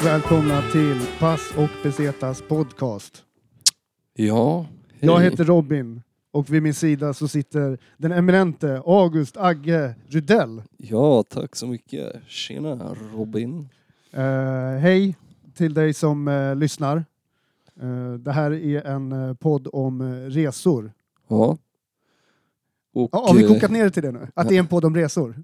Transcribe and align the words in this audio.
Och 0.00 0.06
välkomna 0.06 0.62
till 0.72 1.00
Pass 1.18 1.52
och 1.56 1.68
Besetas 1.82 2.42
podcast. 2.42 3.24
Ja, 4.14 4.66
hej. 4.88 4.98
Jag 5.00 5.20
heter 5.20 5.44
Robin 5.44 6.02
och 6.30 6.50
vid 6.50 6.62
min 6.62 6.74
sida 6.74 7.14
så 7.14 7.28
sitter 7.28 7.78
den 7.96 8.12
eminente 8.12 8.82
August 8.86 9.36
Agge 9.36 9.94
Rydell. 10.08 10.62
Ja, 10.76 11.24
tack 11.28 11.56
så 11.56 11.66
mycket. 11.66 12.16
Tjena 12.26 12.96
Robin. 13.14 13.68
Eh, 14.12 14.22
hej 14.80 15.16
till 15.54 15.74
dig 15.74 15.94
som 15.94 16.28
eh, 16.28 16.56
lyssnar. 16.56 17.04
Eh, 17.80 18.12
det 18.12 18.32
här 18.32 18.50
är 18.50 18.86
en 18.86 19.12
eh, 19.12 19.34
podd 19.34 19.68
om 19.72 20.00
eh, 20.00 20.06
resor. 20.30 20.92
Ja. 21.28 21.56
Och, 22.94 23.08
Ja, 23.12 23.26
har 23.28 23.34
vi 23.34 23.42
eh, 23.44 23.48
kokat 23.48 23.70
ner 23.70 23.84
det 23.84 23.90
till 23.90 24.02
det 24.02 24.12
nu? 24.12 24.28
Att 24.34 24.48
det 24.48 24.54
är 24.54 24.58
en 24.58 24.66
podd 24.66 24.84
om 24.84 24.94
resor? 24.96 25.34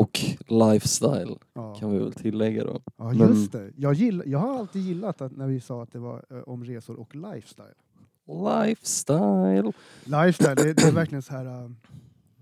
Och 0.00 0.20
lifestyle 0.48 1.36
Ja, 1.54 1.74
kan 1.74 1.92
vi 1.92 1.98
väl 1.98 2.12
tillägga 2.12 2.64
då. 2.64 2.80
ja 2.96 3.04
men- 3.12 3.28
just 3.28 3.52
det. 3.52 3.70
Jag, 3.76 3.94
gill, 3.94 4.22
jag 4.26 4.38
har 4.38 4.58
alltid 4.58 4.82
gillat 4.82 5.20
att 5.20 5.36
när 5.36 5.46
vi 5.46 5.60
sa 5.60 5.82
att 5.82 5.92
det 5.92 5.98
var 5.98 6.24
eh, 6.30 6.38
om 6.38 6.64
resor 6.64 6.96
och 7.00 7.14
lifestyle. 7.14 7.74
Lifestyle. 8.66 9.72
Lifestyle, 10.04 10.54
det, 10.54 10.72
det 10.72 10.82
är 10.82 10.92
verkligen 10.92 11.22
så 11.22 11.32
här... 11.32 11.46
äh, 11.64 11.70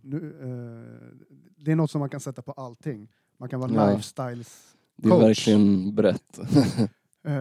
nu, 0.03 0.17
äh, 0.43 1.17
det 1.57 1.73
är 1.73 1.77
något 1.77 1.91
som 1.91 1.99
man 1.99 2.09
kan 2.09 2.21
sätta 2.21 2.43
på 2.43 2.53
allting. 2.53 3.09
Man 3.39 3.49
kan 3.49 3.61
vara 3.61 3.73
Ja. 3.75 3.91
lifestyles... 3.93 4.77
Det 4.97 5.09
är 5.09 5.11
Coach. 5.11 5.23
verkligen 5.23 5.95
brett. 5.95 6.39
äh, 6.39 7.35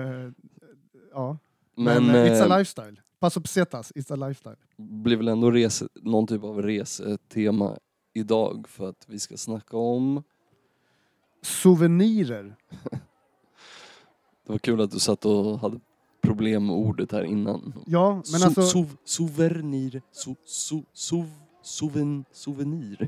ja, 1.14 1.38
men, 1.76 2.06
Men, 2.08 2.10
äh, 2.16 2.32
it's 2.32 2.42
a 2.42 2.46
eh, 2.46 2.58
lifestyle. 2.58 3.02
Paso 3.20 3.42
pesetas, 3.42 3.92
it's 3.96 4.14
a 4.14 4.28
lifestyle. 4.28 4.56
blir 4.78 5.18
väl 5.18 5.28
ändå 5.28 5.52
rese, 5.52 5.88
någon 6.02 6.28
typ 6.28 6.44
av 6.44 6.62
resetema 6.62 7.78
idag 8.20 8.68
för 8.68 8.90
att 8.90 9.06
vi 9.08 9.20
ska 9.20 9.38
snacka 9.38 9.78
om... 9.78 10.24
Souvenirer. 11.42 12.56
Det 14.46 14.52
var 14.52 14.58
kul 14.60 14.82
att 14.82 14.92
du 14.92 15.00
satt 15.00 15.26
och 15.26 15.60
hade 15.60 15.80
problem 16.22 16.66
med 16.66 16.76
ordet 16.76 17.12
här 17.12 17.24
innan. 17.24 17.74
Ja, 17.86 18.14
men 18.14 18.24
So- 18.24 18.46
alltså, 18.46 18.62
sov- 18.62 18.98
souvenir. 19.06 20.02
So, 20.12 20.36
so, 20.46 20.82
sov, 20.94 21.30
souven, 21.64 22.26
souvenir. 22.32 23.08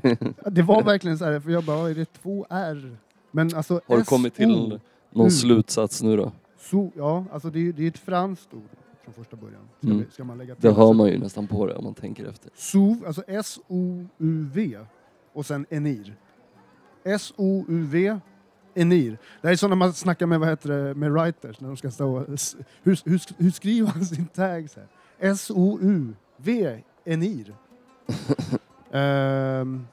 det 0.50 0.62
var 0.62 0.82
verkligen 0.82 1.18
så 1.18 1.24
här, 1.24 1.40
för 1.40 1.50
jag 1.50 1.64
bara, 1.64 1.90
är 1.90 1.94
det 1.94 2.12
två 2.12 2.46
R? 2.50 2.96
Men 3.30 3.54
alltså, 3.54 3.80
Har 3.86 3.96
du 3.98 4.04
kommit 4.04 4.34
till 4.34 4.78
någon 5.10 5.30
slutsats 5.30 6.02
nu 6.02 6.16
då? 6.16 6.32
so, 6.60 6.90
ja, 6.96 7.24
alltså 7.32 7.50
det 7.50 7.68
är, 7.68 7.72
det 7.72 7.84
är 7.84 7.88
ett 7.88 7.98
franskt 7.98 8.54
ord 8.54 8.62
från 9.04 9.14
första 9.14 9.36
början. 9.36 9.68
Ska, 9.78 9.86
Mm. 9.86 9.98
vi, 9.98 10.10
ska 10.12 10.24
man 10.24 10.38
lägga 10.38 10.54
till. 10.54 10.62
Det 10.62 10.72
hör 10.76 10.92
man 10.92 11.08
ju 11.08 11.18
nästan 11.18 11.46
på 11.46 11.66
det 11.66 11.74
om 11.74 11.84
man 11.84 11.94
tänker 11.94 12.24
efter. 12.26 12.50
SOV, 12.54 13.04
alltså 13.06 13.22
S-O-U-V 13.26 14.78
och 15.32 15.46
sen 15.46 15.66
Enir. 15.70 16.16
S-O-U-V, 17.04 18.18
Enir. 18.74 19.18
Det 19.40 19.48
här 19.48 19.52
är 19.52 19.56
som 19.56 19.70
när 19.70 19.76
man 19.76 19.92
snackar 19.92 20.26
med, 20.26 20.40
vad 20.40 20.48
heter 20.48 20.68
det, 20.68 20.94
med 20.94 21.12
writers, 21.12 21.60
när 21.60 21.68
de 21.68 21.76
ska 21.76 21.90
stå 21.90 22.18
hur, 22.18 23.10
hur, 23.10 23.42
hur 23.42 23.50
skriver 23.50 23.92
man 23.94 24.04
sin 24.04 24.26
tag? 24.26 24.70
så? 24.70 24.80
S-O-U-V, 25.18 26.82
Enir. 27.04 27.54
Ehm, 28.92 29.86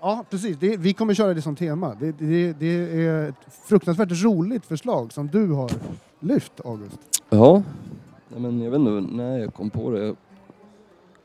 ja, 0.00 0.24
precis. 0.30 0.56
Det, 0.58 0.76
vi 0.76 0.92
kommer 0.92 1.14
köra 1.14 1.34
det 1.34 1.42
som 1.42 1.56
tema. 1.56 1.96
Det, 2.00 2.12
det, 2.12 2.52
det 2.52 3.06
är 3.06 3.28
ett 3.28 3.54
fruktansvärt 3.64 4.24
roligt 4.24 4.66
förslag 4.66 5.12
som 5.12 5.28
du 5.28 5.52
har 5.52 5.70
lyft, 6.20 6.60
August. 6.64 7.22
Ja, 7.30 7.62
men 8.28 8.60
jag 8.60 8.70
vet 8.70 8.78
inte 8.78 9.14
när 9.16 9.38
jag 9.38 9.54
kom 9.54 9.70
på 9.70 9.90
det. 9.90 10.06
Jag 10.06 10.16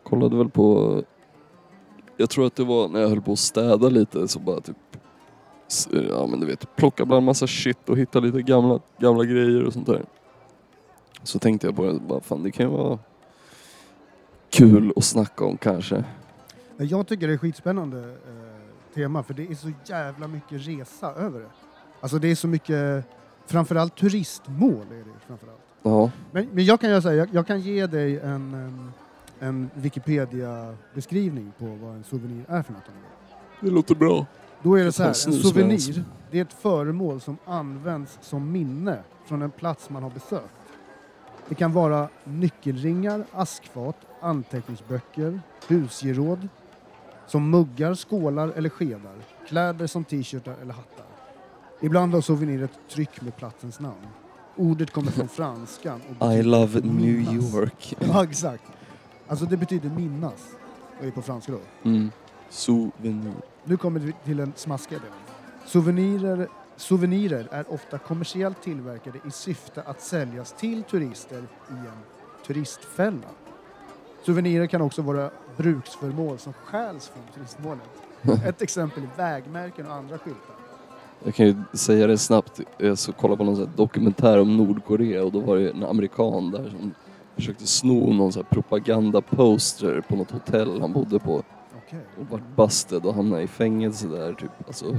kollade 0.03 0.37
väl 0.37 0.49
på... 0.49 1.03
Jag 2.17 2.29
tror 2.29 2.47
att 2.47 2.55
det 2.55 2.63
var 2.63 2.87
när 2.87 3.01
jag 3.01 3.09
höll 3.09 3.21
på 3.21 3.31
att 3.31 3.39
städa 3.39 3.89
lite 3.89 4.27
så 4.27 4.39
bara 4.39 4.61
typ... 4.61 4.77
Ja 6.09 6.27
men 6.27 6.39
du 6.39 6.45
vet, 6.45 6.75
plocka 6.75 7.05
bland 7.05 7.25
massa 7.25 7.47
shit 7.47 7.89
och 7.89 7.97
hitta 7.97 8.19
lite 8.19 8.41
gamla, 8.41 8.79
gamla 8.97 9.23
grejer 9.23 9.63
och 9.63 9.73
sånt 9.73 9.87
där. 9.87 10.05
Så 11.23 11.39
tänkte 11.39 11.67
jag 11.67 11.75
på 11.75 11.83
det, 11.85 11.99
bara 11.99 12.21
fan 12.21 12.43
det 12.43 12.51
kan 12.51 12.65
ju 12.65 12.71
vara 12.71 12.99
kul 14.49 14.93
att 14.95 15.03
snacka 15.03 15.45
om 15.45 15.57
kanske. 15.57 16.03
Jag 16.77 17.07
tycker 17.07 17.27
det 17.27 17.33
är 17.33 17.37
skitspännande 17.37 17.99
eh, 17.99 18.93
tema 18.95 19.23
för 19.23 19.33
det 19.33 19.51
är 19.51 19.55
så 19.55 19.71
jävla 19.85 20.27
mycket 20.27 20.67
resa 20.67 21.13
över 21.13 21.39
det. 21.39 21.49
Alltså 22.01 22.19
det 22.19 22.31
är 22.31 22.35
så 22.35 22.47
mycket, 22.47 23.05
framförallt 23.45 23.95
turistmål 23.95 24.85
är 24.91 24.95
det 24.95 25.19
framförallt. 25.27 25.59
Ja, 25.83 26.11
Men, 26.31 26.47
men 26.51 26.65
jag 26.65 26.79
kan 26.81 26.89
göra 26.89 27.01
så 27.01 27.09
här, 27.09 27.15
jag, 27.15 27.27
jag 27.31 27.47
kan 27.47 27.59
ge 27.59 27.87
dig 27.87 28.19
en, 28.19 28.53
em, 28.53 28.91
en 29.39 29.69
Wikipedia-beskrivning 29.73 31.51
på 31.59 31.65
vad 31.65 31.95
en 31.95 32.03
souvenir 32.03 32.45
är 32.47 32.61
för 32.61 32.73
något. 32.73 32.83
det 33.61 33.69
låter 33.69 33.95
bra. 33.95 34.25
Då 34.63 34.75
är 34.75 34.83
det 34.83 34.91
så 34.91 35.03
här, 35.03 35.09
en 35.09 35.15
souvenir, 35.33 36.03
det 36.31 36.37
är 36.37 36.41
ett 36.41 36.53
föremål 36.53 37.21
som 37.21 37.37
används 37.45 38.17
som 38.21 38.51
minne 38.51 38.99
från 39.25 39.41
en 39.41 39.51
plats 39.51 39.89
man 39.89 40.03
har 40.03 40.09
besökt. 40.09 40.53
Det 41.49 41.55
kan 41.55 41.73
vara 41.73 42.09
nyckelringar, 42.23 43.25
askfat, 43.31 43.95
anteckningsböcker, 44.21 45.39
husgeråd, 45.67 46.47
som 47.27 47.49
muggar, 47.49 47.95
skålar 47.95 48.47
eller 48.47 48.69
skedar, 48.69 49.15
kläder 49.47 49.87
som 49.87 50.03
t-shirtar 50.03 50.55
eller 50.61 50.73
hattar. 50.73 51.05
Ibland 51.81 52.13
har 52.13 52.21
souvenir 52.21 52.63
ett 52.63 52.79
tryck 52.89 53.21
med 53.21 53.35
platsens 53.35 53.79
namn. 53.79 54.07
Ordet 54.55 54.91
kommer 54.91 55.11
från 55.11 55.27
franskan 55.27 56.01
och 56.19 56.33
I 56.33 56.43
love 56.43 56.81
New. 56.81 57.33
York. 57.33 57.95
Ja, 57.99 58.23
exakt. 58.23 58.63
Alltså 59.27 59.45
det 59.45 59.57
betyder 59.57 59.89
minnas. 59.89 60.55
Och 60.99 61.05
är 61.05 61.11
på 61.11 61.21
franska 61.21 61.51
då. 61.51 61.89
Mm. 61.89 62.11
Souvenir. 62.49 63.33
Nu 63.63 63.77
kommer 63.77 63.99
vi 63.99 64.13
till 64.25 64.37
den 64.37 64.53
smaskiga 64.55 64.99
delen. 64.99 65.17
Souvenirer, 65.65 66.47
souvenirer 66.75 67.47
är 67.51 67.73
ofta 67.73 67.97
kommersiellt 67.97 68.61
tillverkade 68.61 69.19
i 69.27 69.31
syfte 69.31 69.81
att 69.81 70.01
säljas 70.01 70.53
till 70.53 70.83
turister 70.83 71.43
i 71.69 71.73
en 71.73 71.99
turistfälla. 72.47 73.27
Souvenirer 74.25 74.67
kan 74.67 74.81
också 74.81 75.01
vara 75.01 75.29
bruksföremål 75.57 76.39
som 76.39 76.53
stjäls 76.53 77.07
från 77.07 77.23
turistmålet. 77.33 77.89
Ett 78.45 78.61
exempel 78.61 79.03
är 79.03 79.17
vägmärken 79.17 79.87
och 79.87 79.93
andra 79.93 80.17
skyltar. 80.17 80.55
Jag 81.23 81.35
kan 81.35 81.45
ju 81.45 81.55
säga 81.73 82.07
det 82.07 82.17
snabbt. 82.17 82.59
Jag 82.77 82.97
så 82.97 83.13
kollade 83.13 83.37
på 83.37 83.43
någon 83.43 83.55
sån 83.55 83.67
här 83.67 83.77
dokumentär 83.77 84.41
om 84.41 84.57
Nordkorea 84.57 85.23
och 85.23 85.31
då 85.31 85.39
var 85.39 85.57
det 85.57 85.69
en 85.69 85.83
amerikan 85.83 86.51
där 86.51 86.69
som 86.69 86.93
försökte 87.35 87.67
sno 87.67 88.13
någon 88.13 88.31
sån 88.31 88.43
här 88.43 88.49
propagandaposter 88.49 90.01
på 90.09 90.15
något 90.15 90.31
hotell 90.31 90.81
han 90.81 90.93
bodde 90.93 91.19
på 91.19 91.43
Okej. 91.85 91.99
och 92.19 92.25
vart 92.29 92.55
busted 92.55 93.05
och 93.05 93.13
hamnade 93.13 93.41
i 93.41 93.47
fängelse 93.47 94.07
där 94.07 94.33
typ. 94.33 94.51
Alltså, 94.67 94.85
jag 94.85 94.93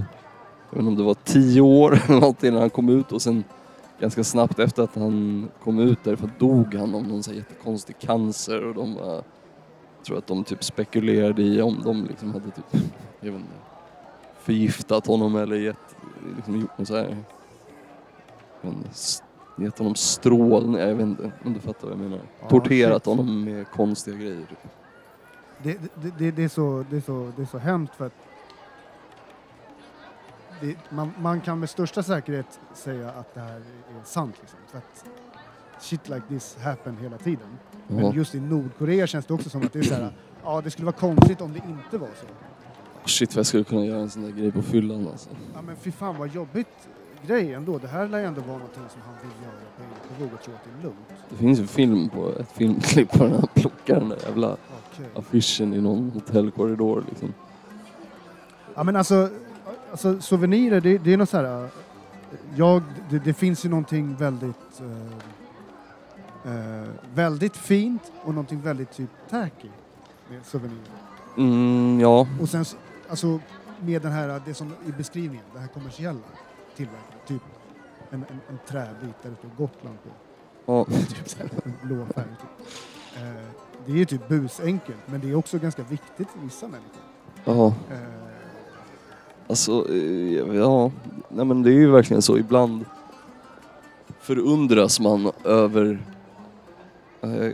vet 0.71 0.79
inte 0.79 0.89
om 0.89 0.97
det 0.97 1.03
var 1.03 1.15
tio 1.15 1.61
år 1.61 1.93
eller 2.05 2.21
någonting 2.21 2.53
när 2.53 2.61
han 2.61 2.71
kom 2.71 2.89
ut 2.89 3.13
och 3.13 3.23
sen 3.23 3.45
ganska 4.01 4.25
snabbt 4.25 4.59
efter 4.59 4.83
att 4.83 4.95
han 4.95 5.49
kom 5.65 5.79
ut 5.79 6.05
därifrån 6.05 6.31
dog 6.39 6.75
han 6.75 6.95
av 6.95 7.09
någon 7.09 7.23
sån 7.23 7.35
här 7.35 7.41
jättekonstig 7.41 7.99
cancer 7.99 8.65
och 8.65 8.75
de 8.75 8.95
var, 8.95 9.15
jag 9.15 9.25
tror 10.07 10.19
att 10.19 10.27
de 10.27 10.45
typ 10.45 10.65
spekulerade 10.65 11.43
i 11.43 11.63
om 11.63 11.83
de 11.85 12.05
liksom 12.05 12.33
hade 12.33 12.51
typ, 12.51 12.65
jag 13.21 13.33
vet 13.33 13.41
inte, 13.41 13.55
förgiftat 14.41 15.07
honom 15.07 15.37
eller 15.37 15.57
gett, 15.57 15.97
liksom 16.37 16.61
gjort 16.61 16.79
något 16.79 16.89
så 16.89 16.97
här, 16.97 17.17
jag 18.63 18.71
vet 18.71 18.79
inte, 18.79 18.95
gett 19.57 19.79
honom 19.79 19.95
strålning, 19.95 20.81
jag 20.81 20.95
vet 20.95 21.07
inte 21.07 21.33
om 21.45 21.53
du 21.53 21.61
fattar 21.61 21.89
vad 21.89 21.93
jag 21.93 21.99
menar. 21.99 22.21
Ja, 22.41 22.49
Torterat 22.49 23.03
shit. 23.03 23.07
honom 23.07 23.45
med 23.45 23.71
konstiga 23.71 24.17
grejer. 24.17 24.47
Typ. 24.49 24.59
Det, 25.63 25.79
det, 26.03 26.19
det, 26.19 26.31
det, 26.31 26.45
är 26.45 26.49
så, 26.49 26.85
det, 26.91 26.97
är 26.97 27.01
så, 27.01 27.33
det 27.37 27.43
är 27.43 27.47
så 27.47 27.59
hemskt 27.59 27.95
för 27.95 28.07
att 28.07 28.13
det, 30.61 30.77
man, 30.91 31.13
man 31.19 31.41
kan 31.41 31.61
med 31.61 31.71
största 31.71 32.03
säkerhet 32.03 32.61
säga 32.75 33.11
att 33.11 33.35
det 33.35 33.41
här 33.41 33.57
är 33.57 34.05
sant. 34.05 34.35
Liksom, 34.41 34.59
för 34.67 34.79
att 34.79 35.05
shit 35.81 36.09
like 36.09 36.23
this 36.29 36.57
happen 36.63 36.97
hela 36.97 37.19
tiden. 37.19 37.59
Ja. 37.89 37.95
Men 37.95 38.13
just 38.13 38.35
i 38.35 38.41
Nordkorea 38.41 39.07
känns 39.07 39.27
det 39.27 39.35
också 39.35 39.51
som 39.51 39.63
att 39.63 39.73
det 39.73 39.79
är 39.79 39.83
så 39.83 39.95
här, 39.95 40.13
ja 40.45 40.61
det 40.61 40.71
skulle 40.71 40.87
vara 40.87 40.97
konstigt 40.97 41.41
om 41.41 41.53
det 41.53 41.63
inte 41.69 41.99
var 41.99 42.09
så. 42.09 42.27
Shit 43.09 43.35
vad 43.35 43.39
jag 43.39 43.47
skulle 43.47 43.65
kunna 43.65 43.85
göra 43.85 44.01
en 44.01 44.11
sån 44.11 44.23
där 44.23 44.31
grej 44.31 44.53
på 44.53 44.63
fyllan 44.63 45.09
alltså. 45.09 45.31
Ja 45.55 45.63
men 45.63 45.77
fy 45.77 45.93
fan 45.93 46.17
vad 46.19 46.35
jobbigt 46.35 46.89
grej 47.27 47.55
ändå. 47.55 47.79
Det 47.79 47.89
här 47.89 48.09
lär 48.09 48.19
ju 48.19 48.25
ändå 48.25 48.41
vara 48.41 48.59
någonting 48.59 48.83
som 48.93 49.03
han 49.07 49.15
vill 49.23 49.45
göra 49.45 49.55
på 49.77 49.83
egen 50.19 50.29
våga 50.31 50.43
tro 50.43 50.55
att 50.55 50.65
det 50.65 50.79
är 50.81 50.83
lugnt. 50.83 50.99
Det 51.31 51.37
finns 51.37 51.59
ju 51.59 51.67
film 51.67 52.09
på 52.09 52.29
ett 52.41 52.53
filmklipp 52.53 53.11
på 53.13 53.25
när 53.25 53.35
han 53.35 53.49
plockar 53.55 54.01
den 54.01 54.09
där 54.09 54.19
jävla 54.27 54.53
Okej. 54.53 55.07
affischen 55.15 55.75
i 55.75 55.81
någon 55.81 56.11
hotellkorridor 56.11 57.05
liksom. 57.09 57.35
Ja 58.75 58.83
men 58.85 58.97
alltså, 58.97 59.29
alltså 59.91 60.21
souvenirer, 60.21 60.81
det, 60.81 60.99
det 60.99 61.13
är 61.13 61.17
något 61.17 61.29
så 61.29 61.37
här... 61.37 61.65
äh, 61.65 61.71
Jag, 62.57 62.83
det, 63.11 63.19
det 63.19 63.35
finns 63.35 63.65
ju 63.65 63.69
någonting 63.69 64.15
väldigt... 64.17 64.81
eh, 64.81 65.07
eh, 66.55 66.89
väldigt 67.15 67.57
fint 67.57 68.13
och 68.25 68.35
någonting 68.35 68.61
väldigt 68.61 68.91
typ 68.93 69.11
tacky 69.31 69.69
med 70.31 70.47
souvenirer. 70.47 70.81
Mm, 71.37 72.01
ja. 72.01 72.27
Och 72.41 72.49
sen 72.49 72.65
alltså 73.09 73.41
med 73.81 74.03
den 74.03 74.13
här, 74.13 74.41
det 74.47 74.55
som 74.55 74.73
i 74.87 74.93
beskrivningen, 74.93 75.45
det 75.55 75.59
här 75.59 75.69
kommersiella 75.69 76.21
tillverkningen. 76.77 77.19
Typ 77.27 77.43
en, 78.11 78.25
en, 78.31 78.41
en 78.49 78.59
träbit 78.69 79.23
där 79.23 79.31
det 79.31 79.37
står 79.37 79.49
Gotland 79.57 79.97
på. 80.03 80.11
ja. 80.73 80.85
Typ 81.15 81.29
så 81.29 81.39
här, 81.39 81.49
en 81.65 81.73
blå 81.89 82.07
färg. 82.15 82.25
Typ. 82.41 82.69
Eh, 83.17 83.23
det 83.87 83.93
är 83.93 83.97
ju 83.97 84.05
typ 84.05 84.29
busenkelt 84.29 84.99
men 85.07 85.21
det 85.21 85.31
är 85.31 85.35
också 85.35 85.59
ganska 85.59 85.83
viktigt 85.83 86.29
för 86.31 86.39
vissa 86.41 86.69
människor. 86.69 87.03
ja. 87.45 87.67
Eh, 87.95 88.01
Alltså, 89.49 89.87
eh, 89.91 90.57
ja. 90.57 90.91
Nej 91.29 91.45
men 91.45 91.63
det 91.63 91.71
är 91.71 91.75
ju 91.75 91.91
verkligen 91.91 92.23
så. 92.23 92.39
Ibland 92.39 92.85
förundras 94.21 95.01
man 95.01 95.33
över... 95.45 95.99
eh, 97.23 97.51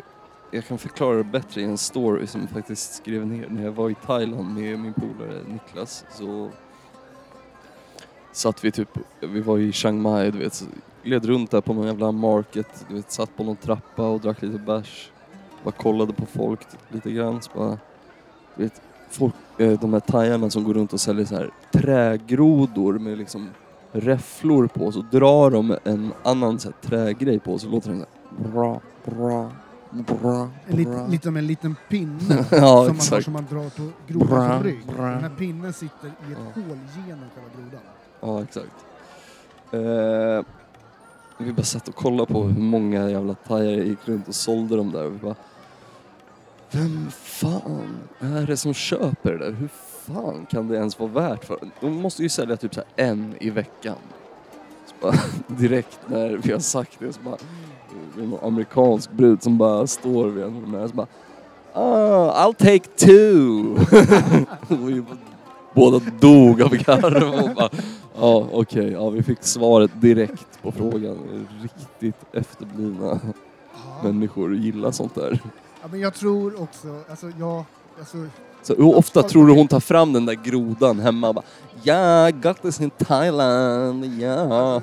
Jag 0.51 0.65
kan 0.67 0.79
förklara 0.79 1.17
det 1.17 1.25
bättre 1.25 1.61
i 1.61 1.65
en 1.65 1.79
story 1.79 2.27
som 2.27 2.41
jag 2.41 2.51
faktiskt 2.51 2.95
skrev 2.95 3.27
ner 3.27 3.49
när 3.49 3.65
jag 3.65 3.73
var 3.73 3.91
i 3.91 3.95
Thailand 4.07 4.55
med 4.55 4.79
min 4.81 4.93
polare 4.93 5.41
Niklas. 5.49 6.05
Så 6.11 6.51
satt 8.33 8.65
vi 8.65 8.71
typ, 8.71 8.89
vi 9.21 9.41
var 9.41 9.59
i 9.59 9.73
Chiang 9.73 10.03
Mai 10.03 10.31
du 10.31 10.39
vet, 10.39 10.55
så 10.55 10.65
gled 11.05 11.25
runt 11.25 11.51
där 11.51 11.61
på 11.61 11.73
någon 11.75 11.87
jävla 11.87 12.13
market, 12.13 12.85
du 12.89 12.95
vet, 12.95 13.11
satt 13.13 13.37
på 13.37 13.45
någon 13.45 13.57
trappa 13.57 14.09
och 14.09 14.21
drack 14.21 14.43
lite 14.43 14.59
bärs. 14.59 15.11
Bara 15.65 15.73
kollade 15.73 16.13
på 16.13 16.27
folk 16.27 16.61
lite 16.89 17.11
grann. 17.13 17.43
Så 17.43 17.51
bara, 17.55 17.79
du 18.57 18.63
vet, 18.63 18.83
folk, 19.11 19.35
eh, 19.59 19.81
de 19.81 19.93
här 19.93 20.01
thaierna 20.01 20.51
som 20.51 20.65
går 20.65 20.75
runt 20.75 20.93
och 20.93 21.01
säljer 21.01 21.25
så 21.25 21.35
här 21.35 21.51
trägrodor 21.73 22.99
med 22.99 23.19
liksom 23.19 23.49
räfflor 23.93 24.67
på, 24.67 24.93
så 24.93 25.01
drar 25.11 25.51
de 25.51 25.77
en 25.85 26.13
annan 26.23 26.59
så 26.59 26.69
här 26.69 26.89
trägrej 26.89 27.39
på 27.39 27.59
så 27.59 27.69
låter 27.69 27.91
den 27.91 27.99
så 28.01 28.07
här 28.45 28.51
bra, 28.53 28.81
bra, 29.05 29.51
bra, 29.91 30.49
bra. 30.67 31.07
lite 31.09 31.25
som 31.25 31.37
en 31.37 31.47
liten 31.47 31.77
pinne 31.89 32.19
Ja, 32.51 32.85
som, 32.87 32.97
man 32.97 33.07
har, 33.11 33.21
som 33.21 33.33
man 33.33 33.47
drar 33.51 33.71
på 33.77 33.89
grodans 34.13 34.65
rygg. 34.65 34.83
Den 34.87 34.99
här 35.23 35.33
pinnen 35.39 35.73
sitter 35.73 36.07
i 36.07 36.33
ett 36.33 36.39
Ja. 36.55 36.63
hål 36.63 36.79
genom 37.07 37.25
själva 37.35 37.51
grodan. 37.57 37.81
Ja, 38.25 38.43
exakt. 38.43 38.87
Eh, 39.73 40.45
vi 41.39 41.53
bara 41.53 41.63
satt 41.63 41.89
och 41.89 41.95
kollade 41.95 42.33
på 42.33 42.43
hur 42.43 42.63
många 42.63 43.11
jävla 43.11 43.35
thaier 43.35 43.83
gick 43.83 44.09
runt 44.09 44.29
och 44.29 44.35
sålde 44.35 44.77
dem 44.77 44.93
där 44.93 45.05
och 45.05 45.15
vi 45.15 45.19
bara 45.19 45.35
Vem 46.71 47.11
fan 47.11 47.97
är 48.21 48.47
det 48.47 48.57
som 48.57 48.75
köper 48.75 49.33
det 49.33 49.39
där? 49.39 49.53
Hur 49.53 49.69
fan 50.07 50.47
kan 50.47 50.69
det 50.69 50.77
ens 50.77 50.99
vara 50.99 51.11
värt 51.11 51.45
för? 51.45 51.59
De 51.81 51.93
måste 51.93 52.23
ju 52.23 52.29
sälja 52.29 52.57
typ 52.57 52.75
så 52.75 52.81
här 52.81 53.09
en 53.09 53.35
i 53.41 53.51
veckan. 53.51 53.97
Så 54.87 54.95
bara, 55.01 55.15
direkt 55.47 55.99
när 56.07 56.37
vi 56.37 56.53
har 56.53 56.61
sagt 56.61 56.99
det 56.99 57.13
så 57.13 57.21
bara 57.21 57.37
det 58.17 58.23
är 58.23 58.27
någon 58.27 58.45
amerikansk 58.45 59.11
brud 59.11 59.43
som 59.43 59.59
bara 59.59 59.87
står 59.87 60.29
vid 60.29 60.45
en 60.45 60.57
av 60.57 60.63
de 60.63 60.75
här 60.75 60.89
så 60.89 60.95
bara 60.95 61.07
oh, 61.75 62.47
I'll 62.47 62.55
take 62.55 62.89
two! 62.97 63.77
båda 65.75 66.01
dog 66.21 66.63
av 66.63 66.71
garv 66.71 67.55
bara 67.55 67.69
Ja, 68.21 68.49
okej. 68.53 68.93
Ja, 68.93 69.11
vi 69.11 69.23
fick 69.23 69.39
svaret 69.43 69.91
direkt 70.01 70.63
på 70.63 70.73
frågan. 70.73 71.47
Riktigt 71.63 72.17
efterblivna 72.35 73.21
Ja. 73.75 74.03
människor 74.09 74.55
gillar 74.57 74.91
sånt 74.91 75.15
där. 75.15 75.41
ja, 75.83 75.89
men 75.91 76.01
jag 76.01 76.15
tror 76.15 76.63
också, 76.63 77.01
alltså 77.11 77.31
ja, 77.39 77.65
alltså, 77.99 78.17
Så 78.63 78.75
hur 78.75 78.97
ofta 78.97 79.23
tror 79.23 79.47
du 79.47 79.53
hon 79.53 79.69
tar 79.69 79.81
fram 79.81 80.13
den 80.13 80.27
där 80.27 80.35
grodan 80.35 81.01
hemma 81.01 81.29
och 81.29 81.35
bara 81.35 81.45
Ja, 81.83 82.29
I 82.29 82.33
got 82.33 82.63
this 82.63 82.81
in 82.81 82.91
Thailand, 82.91 84.05
ja. 84.05 84.83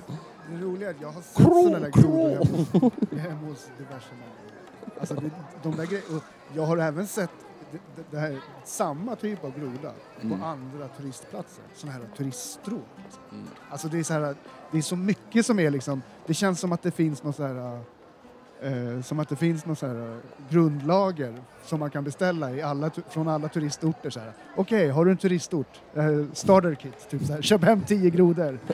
det 0.51 0.65
roliga 0.65 0.89
är 0.89 0.93
att 0.93 1.01
jag 1.01 1.07
har 1.11 1.21
sett 1.21 1.43
sådana 1.43 1.79
där 1.79 1.91
grodor 2.01 2.37
hemma- 3.17 3.47
hos 3.47 3.67
diverse 3.77 4.09
människor. 4.11 4.99
Alltså 4.99 5.13
det, 5.15 5.29
de 5.63 5.75
där 5.77 5.85
grejerna, 5.85 6.19
jag 6.55 6.63
har 6.65 6.77
även 6.77 7.07
sett 7.07 7.29
det, 7.71 8.01
det, 8.11 8.17
här, 8.19 8.37
samma 8.65 9.15
typ 9.15 9.43
av 9.43 9.59
groda 9.59 9.91
Mm. 10.21 10.39
på 10.39 10.45
andra 10.45 10.87
turistplatser, 10.87 11.63
sådana 11.75 11.97
här 11.97 12.05
turiststråk. 12.17 12.85
Mm. 13.31 13.45
Alltså 13.69 13.87
det 13.87 13.99
är 13.99 14.03
så 14.03 14.13
här, 14.13 14.35
det 14.71 14.77
är 14.77 14.81
så 14.81 14.95
mycket 14.95 15.45
som 15.45 15.59
är 15.59 15.69
liksom, 15.71 16.01
det 16.25 16.33
känns 16.33 16.59
som 16.59 16.71
att 16.71 16.83
det 16.83 16.91
finns 16.91 17.23
något 17.23 17.35
så 17.35 17.43
här 17.43 17.79
eh, 18.61 19.01
som 19.01 19.19
att 19.19 19.29
det 19.29 19.35
finns 19.35 19.65
något 19.65 19.79
så 19.79 19.87
här 19.87 20.19
grundlager 20.49 21.41
som 21.65 21.79
man 21.79 21.89
kan 21.89 22.03
beställa 22.03 22.51
i 22.51 22.61
alla, 22.61 22.91
från 23.09 23.27
alla 23.27 23.47
turistorter. 23.47 24.33
Okej, 24.55 24.89
har 24.89 25.05
du 25.05 25.11
en 25.11 25.17
turistort? 25.17 25.81
Eh, 25.95 26.23
starter 26.33 26.75
kit, 26.75 27.09
typ 27.09 27.25
så 27.25 27.33
här. 27.33 27.41
köp 27.41 27.63
hem 27.63 27.81
tio 27.81 28.09
grodor. 28.09 28.59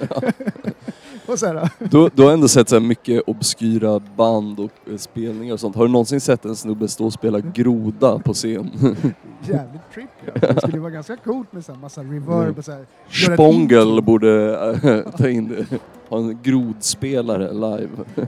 och 1.32 1.40
så 1.40 1.46
här, 1.46 1.70
Du, 1.80 2.10
du 2.14 2.24
har 2.24 2.32
ändå 2.32 2.48
sett 2.48 2.70
så 2.70 2.80
mycket 2.80 3.24
obskyra 3.28 4.00
band 4.00 4.60
och 4.60 4.72
eh, 4.92 4.98
spelningar 4.98 5.54
och 5.54 5.60
sånt. 5.60 5.76
Har 5.76 5.86
du 5.86 5.92
någonsin 5.92 6.22
sett 6.22 6.46
en 6.46 6.56
snubbe 6.56 6.88
stå 6.88 7.06
och 7.06 7.14
spela 7.14 7.40
groda 7.40 8.20
på 8.20 8.34
scen? 8.34 8.72
jävligt 9.44 9.82
trippy. 9.94 10.32
Alltså. 10.34 10.54
Det 10.54 10.62
skulle 10.62 10.80
vara 10.80 10.92
ganska 10.92 11.16
coolt 11.18 11.54
med 11.54 11.66
så 11.66 11.72
här 11.72 11.80
massa 11.80 12.02
reverb 12.04 12.58
och 12.58 12.66
så 12.66 12.72
här. 12.72 12.86
Spongel 13.34 14.02
borde 14.02 14.60
äh, 14.84 15.12
ta 15.18 15.30
in 15.30 15.48
det. 15.48 15.80
Ha 16.10 16.18
en 16.18 16.40
grodspelare 16.44 17.54
live. 17.54 17.90
Ja, 18.16 18.24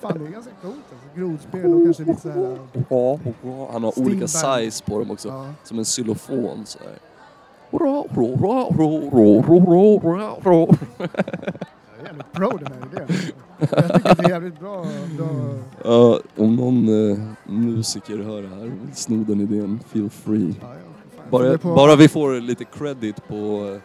fan, 0.00 0.18
det 0.18 0.26
är 0.26 0.30
ganska 0.30 0.52
coolt. 0.62 0.74
Alltså. 0.74 1.20
Grodspel 1.20 1.74
och 1.74 1.84
kanske 1.84 2.04
lite 2.04 2.20
så 2.20 2.30
här... 2.30 3.72
Han 3.72 3.84
har 3.84 3.98
olika 3.98 4.28
size 4.28 4.84
på 4.84 4.98
dem 4.98 5.10
också. 5.10 5.28
Ja. 5.28 5.46
Som 5.64 5.78
en 5.78 5.84
xylofon 5.84 6.66
så 6.66 6.78
här. 6.78 7.09
Jag 7.70 7.82
är 12.00 12.04
jävligt 12.04 12.32
pro 12.32 12.56
den 12.56 12.72
här 12.72 12.86
idén. 12.92 13.06
Jag 13.58 13.68
tycker 13.94 14.10
att 14.10 14.18
det 14.18 14.24
är 14.24 14.28
jävligt 14.28 14.60
bra. 14.60 14.86
bra. 15.18 15.28
Ja, 15.84 16.20
om 16.36 16.56
någon 16.56 17.10
eh, 17.10 17.18
musiker 17.44 18.18
hör 18.18 18.42
det 18.42 18.48
här 18.48 18.58
och 18.60 18.64
vill 18.66 18.94
sno 18.94 19.24
den 19.24 19.40
idén, 19.40 19.80
feel 19.88 20.10
free. 20.10 20.54
Ja, 20.60 20.66
jag, 20.68 20.76
fan, 20.76 20.76
jag 21.16 21.30
Bara, 21.30 21.40
funderar 21.42 21.56
på, 21.58 21.74
bara 21.74 21.96
vi 21.96 22.08
får 22.08 22.40
lite 22.40 22.64
credit 22.64 23.28
på 23.28 23.34
eh, 23.74 23.80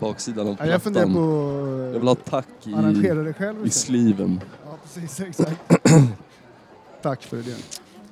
baksidan 0.00 0.48
av 0.48 0.56
ja, 0.58 0.66
jag 0.66 0.82
funderar 0.82 1.04
plattan. 1.06 1.22
på 1.22 1.90
Jag 1.92 1.98
vill 1.98 2.08
ha 2.08 2.14
tack 2.14 2.46
i, 2.64 2.72
att 2.72 2.78
arrangera 2.78 3.14
det 3.22 3.32
själv 3.32 3.64
i 3.64 3.68
istället. 3.68 3.72
sliven. 3.74 4.40
Ja, 4.64 4.70
precis. 4.82 5.20
Exakt. 5.20 5.72
Tack 7.02 7.22
för 7.22 7.36
idén. 7.36 7.54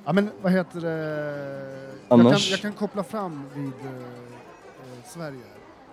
Ja, 0.05 0.13
men 0.13 0.29
vad 0.41 0.51
heter 0.51 0.81
det? 0.81 0.89
Jag 2.09 2.19
kan, 2.19 2.27
Annars? 2.27 2.51
jag 2.51 2.59
kan 2.59 2.73
koppla 2.73 3.03
fram 3.03 3.43
vid 3.55 3.65
eh, 3.65 3.71
Sverige. 5.13 5.39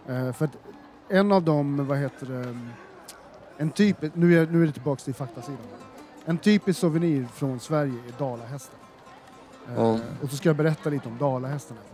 Eh, 0.09 0.33
för 0.33 0.45
att 0.45 0.57
en 1.09 1.33
av 1.33 1.43
dem, 1.43 1.87
vad 1.87 1.99
heter 1.99 2.27
det? 2.27 2.57
En 3.57 3.71
typ, 3.71 3.97
nu 4.15 4.39
är, 4.39 4.47
nu 4.47 4.62
är 4.62 4.67
det 4.67 4.73
tillbaka 4.73 5.00
till 5.05 5.15
faktasidan. 5.15 5.59
En 6.25 6.39
typisk 6.39 6.79
souvenir 6.81 7.27
från 7.35 7.61
Sverige 7.61 7.93
är 8.09 8.19
dalahästen. 8.19 8.79
Eh, 9.69 9.75
Ja. 9.77 9.99
Och 10.23 10.31
så 10.31 10.37
ska 10.37 10.49
jag 10.49 10.57
berätta 10.57 10.91
lite 10.91 11.09
om 11.09 11.19
dalahästen. 11.19 11.77
här 11.77 11.85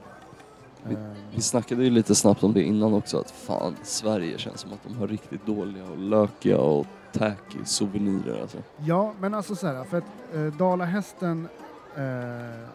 för 0.83 0.89
dig. 0.95 1.05
Eh, 1.05 1.17
Vi 1.35 1.41
snackade 1.43 1.85
ju 1.85 1.91
lite 1.91 2.15
snabbt 2.15 2.43
om 2.43 2.53
det 2.53 2.63
innan 2.63 2.95
också 2.95 3.19
att 3.19 3.31
fan, 3.31 3.77
Sverige 3.83 4.39
känns 4.39 4.61
som 4.61 4.73
att 4.73 4.83
de 4.83 4.97
har 4.97 5.09
riktigt 5.09 5.47
dåliga 5.47 5.85
och 5.85 5.99
lökiga 5.99 6.59
och 6.59 6.87
tacky 7.13 7.59
souvenirer 7.65 8.41
alltså. 8.43 8.59
Ja, 8.85 9.13
men 9.21 9.35
alltså 9.35 9.57
så 9.57 9.67
här, 9.67 9.85
för 9.85 9.99
att 9.99 10.05
eh, 10.35 10.41
dalahästen 10.45 11.49
eh, 11.97 12.69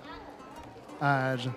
är 1.00 1.51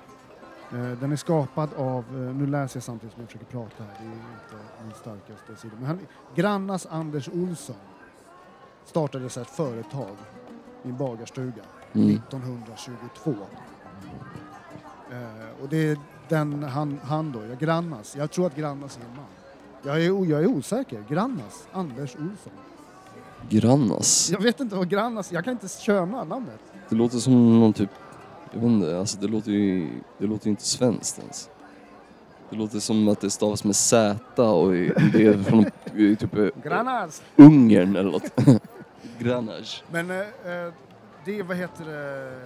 den 0.71 1.12
är 1.12 1.16
skapad 1.16 1.68
av, 1.76 2.04
eh, 2.09 2.35
nu 2.35 2.47
läser 2.47 2.76
jag 2.76 2.85
samtidigt 2.85 3.12
som 3.12 3.21
jag 3.23 3.28
försöker 3.28 3.47
prata 3.47 3.85
här, 3.85 3.94
det 3.99 4.04
är 4.04 4.12
inte 4.12 4.85
min 4.85 4.94
starkaste 4.94 5.56
sida, 5.56 5.75
men 5.78 5.87
han, 5.87 5.99
Grannas 6.35 6.87
Anders 6.87 7.28
Olsson 7.28 7.76
startade 8.85 9.26
ett 9.26 9.50
företag 9.50 10.16
i 10.83 10.88
en 10.88 10.97
bagarstuga 10.97 11.62
Mm. 11.94 12.09
1922. 12.11 13.35
Eh, 15.11 15.62
och 15.62 15.68
det 15.68 15.88
är 15.88 15.99
den 16.28 16.62
han, 16.62 17.00
han 17.02 17.33
då, 17.33 17.44
ja, 17.47 17.54
Grannas, 17.54 18.16
jag 18.16 18.30
tror 18.30 18.47
att 18.47 18.56
Grannas 18.56 18.97
är 18.97 19.00
en 19.00 19.16
man. 19.16 19.25
Jag 19.83 19.97
är, 19.97 20.30
jag 20.30 20.42
är 20.42 20.47
osäker, 20.47 21.04
Grannas, 21.09 21.68
Anders 21.73 22.14
Olsson. 22.14 22.52
Grannas. 23.49 24.30
Jag 24.30 24.40
vet 24.40 24.61
inte 24.61 24.76
vad 24.76 24.88
Grannas, 24.88 25.33
jag 25.33 25.44
kan 25.44 25.52
inte 25.52 25.68
köna 25.68 26.25
namnet. 26.25 26.61
Det 26.88 26.97
låter 26.97 27.18
som 27.18 27.61
någon 27.61 27.73
typ, 27.73 27.90
jag 28.52 28.60
vet 28.60 28.70
inte, 28.70 28.98
alltså 28.98 29.18
det 29.20 29.26
låter 29.28 29.50
ju, 29.50 29.88
det 30.18 30.26
låter 30.26 30.46
ju 30.46 30.50
inte 30.50 30.64
svenskt 30.64 31.18
ens. 31.18 31.50
Det 32.50 32.56
låter 32.56 32.78
som 32.80 33.08
att 33.08 33.20
det 33.20 33.30
stavas 33.30 33.64
med 33.64 33.76
Z 33.76 34.42
och 34.42 34.76
i- 34.76 34.92
det 35.12 35.26
är 35.26 35.42
från 35.42 35.64
i 36.00 36.16
typ 36.16 36.34
eh, 36.36 36.46
Grannas! 36.64 37.22
Ungern 37.36 37.96
eller 37.96 38.10
något. 38.10 38.32
Granage. 39.18 39.84
Men 39.90 40.10
eh, 40.10 40.18
eh, 40.20 40.72
det, 41.24 41.42
vad 41.42 41.56
heter 41.56 41.84
det, 41.84 42.40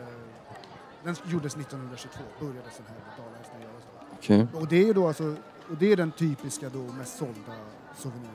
den 1.04 1.16
gjordes 1.26 1.56
1922, 1.56 2.18
började 2.40 2.58
sån 2.76 2.84
här 2.88 3.24
dalahästen 3.24 3.60
göras 3.60 3.82
då. 3.92 4.06
Okej. 4.18 4.46
Och 4.60 4.68
det 4.68 4.88
är 4.88 4.94
då 4.94 5.06
alltså, 5.08 5.24
och 5.70 5.76
det 5.78 5.92
är 5.92 5.96
den 5.96 6.10
typiska 6.12 6.68
då 6.68 6.78
mest 6.78 7.18
sålda 7.18 7.52
souveniren 7.96 8.32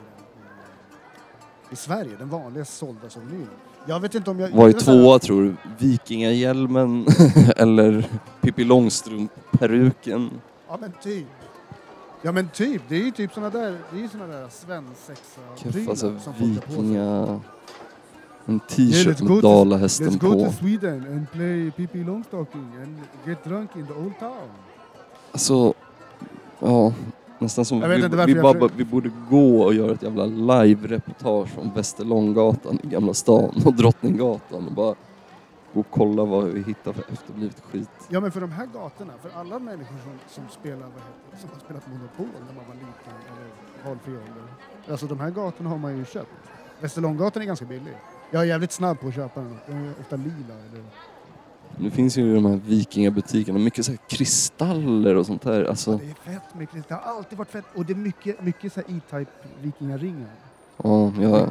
i 1.70 1.76
Sverige, 1.76 2.16
den 2.18 2.28
vanligaste 2.28 2.74
sålda 2.74 3.10
souveniren. 3.10 3.48
Jag 3.86 4.00
vet 4.00 4.14
inte 4.14 4.30
om 4.30 4.40
jag... 4.40 4.50
Så 4.50 4.60
här- 4.62 4.72
tvåa 4.72 5.18
tror 5.18 5.42
du? 5.42 5.54
Vikingahjälmen 5.78 7.06
eller 7.56 8.06
Pippi 8.40 8.64
Långstrump-peruken? 8.64 10.30
Ja 10.68 10.78
men 10.80 10.92
typ. 11.02 11.26
Ja 12.22 12.32
men 12.32 12.48
typ, 12.48 12.82
det 12.88 12.96
är 12.96 13.04
ju 13.04 13.10
typ 13.10 13.34
såna 13.34 13.50
där, 13.50 13.78
det 13.92 13.98
är 13.98 14.02
ju 14.02 14.08
såna 14.08 14.26
där 14.26 14.48
svensexa-prylar 14.48 15.90
Alltså 15.90 16.18
som 16.24 16.32
på 16.34 16.44
vikinga... 16.44 17.40
En 18.46 18.60
t-shirt 18.60 19.22
med 19.22 19.42
dalahästen 19.42 20.08
Let's 20.10 20.18
go 20.18 20.32
på. 20.32 20.44
to 20.44 20.52
Sweden 20.52 21.06
and 21.06 21.30
play 21.32 21.70
Pippi 21.70 22.04
Longstocking 22.04 22.70
and 22.82 22.98
get 23.26 23.44
drunk 23.44 23.70
in 23.76 23.86
the 23.86 23.92
old 23.92 24.18
town. 24.18 24.48
Alltså, 25.32 25.74
ja. 26.60 26.92
Nästan 27.38 27.64
som 27.64 27.80
vi, 27.80 27.86
vi, 27.86 28.08
bara, 28.42 28.52
försöker- 28.54 28.74
vi 28.76 28.84
borde 28.84 29.10
gå 29.30 29.62
och 29.62 29.74
göra 29.74 29.92
ett 29.92 30.02
jävla 30.02 30.24
live-reportage 30.26 31.48
från 31.48 31.70
Västerlånggatan 31.74 32.78
i 32.82 32.86
Gamla 32.86 33.14
stan 33.14 33.62
och 33.66 33.74
Drottninggatan 33.74 34.66
och 34.66 34.72
bara 34.72 34.94
gå 35.74 35.80
och 35.80 35.86
kolla 35.90 36.24
vad 36.24 36.44
vi 36.44 36.62
hittar 36.62 36.92
för 36.92 37.04
efterblivet 37.12 37.60
skit. 37.72 37.88
Ja 38.08 38.20
men 38.20 38.32
för 38.32 38.40
de 38.40 38.50
här 38.52 38.66
gatorna, 38.66 39.12
för 39.22 39.40
alla 39.40 39.58
människor 39.58 39.96
som, 40.04 40.12
som 40.28 40.44
spelar, 40.60 40.88
som 41.40 41.48
har 41.52 41.60
spelat 41.64 41.86
Monopol 41.88 42.26
när 42.48 42.54
man 42.54 42.64
var 42.68 42.74
liten 42.74 43.14
eller 43.32 43.88
valfri 43.88 44.12
ålder. 44.12 44.44
Alltså 44.90 45.06
de 45.06 45.20
här 45.20 45.30
gatorna 45.30 45.70
har 45.70 45.78
man 45.78 45.96
ju 45.98 46.04
köpt. 46.04 46.28
Västerlånggatan 46.80 47.42
är 47.42 47.46
ganska 47.46 47.64
billig. 47.66 47.94
Jag 48.30 48.42
är 48.42 48.46
jävligt 48.46 48.72
snabb 48.72 49.00
på 49.00 49.08
att 49.08 49.14
köpa 49.14 49.40
den. 49.40 49.58
Den 49.66 49.84
är 49.84 49.92
ofta 50.00 50.16
lila 50.16 50.54
eller... 50.70 50.84
Nu 51.78 51.90
finns 51.90 52.16
ju 52.18 52.34
de 52.34 52.44
här 52.46 52.60
vikingabutikerna, 52.66 53.58
mycket 53.58 53.84
så 53.86 53.92
här 53.92 53.98
kristaller 54.08 55.14
och 55.16 55.26
sånt 55.26 55.42
där. 55.42 55.64
Alltså, 55.64 55.96
Det 55.96 56.30
är 56.30 56.32
fett 56.32 56.54
mycket, 56.54 56.88
det 56.88 56.94
har 56.94 57.00
alltid 57.16 57.38
varit 57.38 57.50
fett. 57.50 57.64
Och 57.74 57.84
det 57.86 57.92
är 57.92 57.96
mycket, 57.96 58.42
mycket 58.42 58.72
så 58.72 58.80
här 58.80 58.96
E-Type 58.96 59.30
vikingaringar. 59.62 60.30
ja, 60.82 61.12
ja. 61.20 61.48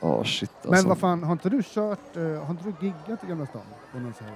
Ja, 0.00 0.24
shit 0.24 0.50
alltså. 0.56 0.70
Men 0.70 0.88
vad 0.88 0.98
fan, 0.98 1.22
har 1.22 1.32
inte 1.32 1.48
du 1.48 1.62
kört, 1.64 2.16
eh, 2.16 2.22
har 2.22 2.50
inte 2.50 2.64
du 2.64 2.86
giggat 2.86 3.24
i 3.24 3.26
Gamla 3.26 3.46
stan? 3.46 3.62
På 3.92 3.98
någon 3.98 4.14
så 4.18 4.24
här, 4.24 4.32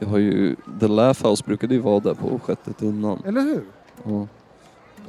Jag 0.00 0.06
har 0.08 0.18
ju, 0.18 0.56
The 0.80 0.88
Laugh 0.88 1.26
House 1.26 1.44
brukade 1.46 1.74
ju 1.74 1.80
vara 1.80 2.00
där 2.00 2.14
på 2.14 2.38
sjätte 2.38 2.72
tunnan. 2.72 3.22
eller 3.24 3.40
hur? 3.40 3.64
Ja. 4.04 4.26